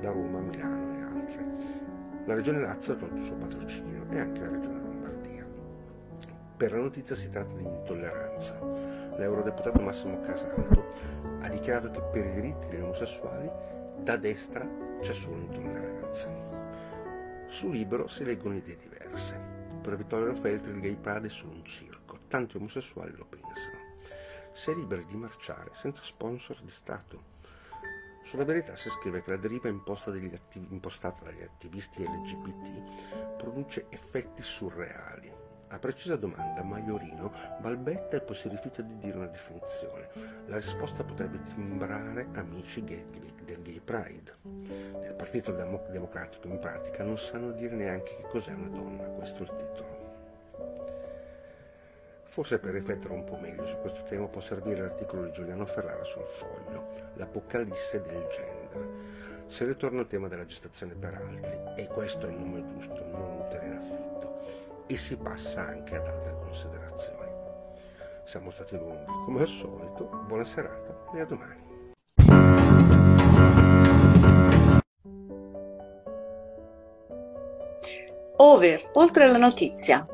da 0.00 0.10
Roma, 0.10 0.40
Milano 0.40 0.96
e 0.96 1.02
altre. 1.02 1.44
La 2.24 2.34
regione 2.34 2.60
Lazio 2.60 2.94
ha 2.94 2.96
tolto 2.96 3.16
il 3.16 3.24
suo 3.24 3.36
patrocinio 3.36 4.06
e 4.08 4.18
anche 4.18 4.40
la 4.40 4.48
regione 4.48 4.80
Lombardia. 4.80 5.46
Per 6.56 6.72
la 6.72 6.78
notizia 6.78 7.14
si 7.14 7.28
tratta 7.28 7.54
di 7.54 7.64
intolleranza. 7.64 8.58
L'eurodeputato 9.18 9.78
Massimo 9.80 10.20
Casaldo 10.20 10.88
ha 11.40 11.48
dichiarato 11.48 11.90
che 11.90 12.00
per 12.12 12.24
i 12.24 12.32
diritti 12.32 12.66
degli 12.68 12.80
omosessuali 12.80 13.50
da 14.02 14.16
destra 14.16 14.66
c'è 15.02 15.12
solo 15.12 15.36
intolleranza. 15.36 16.30
Su 17.48 17.70
Libero 17.70 18.08
si 18.08 18.24
leggono 18.24 18.56
idee 18.56 18.78
diverse. 18.78 19.38
Per 19.82 19.96
Vittorio 19.96 20.32
Feltri 20.32 20.72
il 20.72 20.80
gay 20.80 20.96
pride 20.96 21.26
è 21.26 21.30
solo 21.30 21.52
un 21.52 21.64
circo 21.64 22.03
tanti 22.34 22.56
omosessuali 22.56 23.14
lo 23.16 23.26
pensano. 23.26 23.78
Si 24.54 24.68
è 24.68 24.74
liberi 24.74 25.06
di 25.06 25.14
marciare 25.14 25.70
senza 25.74 26.02
sponsor 26.02 26.60
di 26.62 26.70
Stato. 26.70 27.32
Sulla 28.24 28.42
verità 28.42 28.74
si 28.74 28.88
scrive 28.90 29.22
che 29.22 29.30
la 29.30 29.36
deriva 29.36 29.68
imposta 29.68 30.10
dagli 30.10 30.34
attiv- 30.34 30.68
impostata 30.72 31.22
dagli 31.22 31.42
attivisti 31.42 32.02
LGBT 32.02 33.36
produce 33.36 33.86
effetti 33.90 34.42
surreali. 34.42 35.32
A 35.68 35.78
precisa 35.78 36.16
domanda, 36.16 36.64
Maiorino 36.64 37.32
balbetta 37.60 38.16
e 38.16 38.20
poi 38.20 38.34
si 38.34 38.48
rifiuta 38.48 38.82
di 38.82 38.98
dire 38.98 39.16
una 39.16 39.26
definizione. 39.26 40.08
La 40.46 40.56
risposta 40.56 41.04
potrebbe 41.04 41.40
timbrare 41.40 42.30
amici 42.32 42.82
gay, 42.82 43.06
del 43.44 43.62
Gay 43.62 43.78
Pride. 43.78 44.38
Nel 44.42 45.14
Partito 45.14 45.52
Democratico 45.52 46.48
in 46.48 46.58
pratica 46.58 47.04
non 47.04 47.16
sanno 47.16 47.52
dire 47.52 47.76
neanche 47.76 48.16
che 48.16 48.28
cos'è 48.28 48.52
una 48.52 48.66
donna, 48.66 49.04
questo 49.04 49.38
è 49.38 49.42
il 49.42 49.56
titolo. 49.56 49.93
Forse 52.34 52.58
per 52.58 52.72
riflettere 52.72 53.14
un 53.14 53.22
po' 53.22 53.36
meglio 53.36 53.64
su 53.64 53.76
questo 53.76 54.02
tema 54.08 54.26
può 54.26 54.40
servire 54.40 54.80
l'articolo 54.80 55.22
di 55.22 55.30
Giuliano 55.30 55.64
Ferrara 55.64 56.02
sul 56.02 56.24
foglio, 56.24 57.12
L'Apocalisse 57.14 58.02
del 58.02 58.26
gender. 58.28 58.88
Se 59.46 59.64
ritorna 59.64 60.00
al 60.00 60.08
tema 60.08 60.26
della 60.26 60.44
gestazione 60.44 60.94
per 60.94 61.14
altri, 61.14 61.80
e 61.80 61.86
questo 61.86 62.26
è 62.26 62.30
il 62.30 62.36
nome 62.36 62.66
giusto, 62.66 63.04
non 63.04 63.40
utero 63.46 63.64
in 63.64 63.72
affitto, 63.74 64.40
e 64.88 64.96
si 64.96 65.16
passa 65.16 65.60
anche 65.60 65.94
ad 65.94 66.08
altre 66.08 66.34
considerazioni. 66.40 67.30
Siamo 68.24 68.50
stati 68.50 68.76
lunghi, 68.76 69.12
come 69.26 69.42
al 69.42 69.46
solito, 69.46 70.02
buona 70.26 70.44
serata 70.44 71.12
e 71.14 71.20
a 71.20 71.24
domani. 71.24 71.62
Over, 78.38 78.90
oltre 78.94 79.22
alla 79.22 79.38
notizia. 79.38 80.04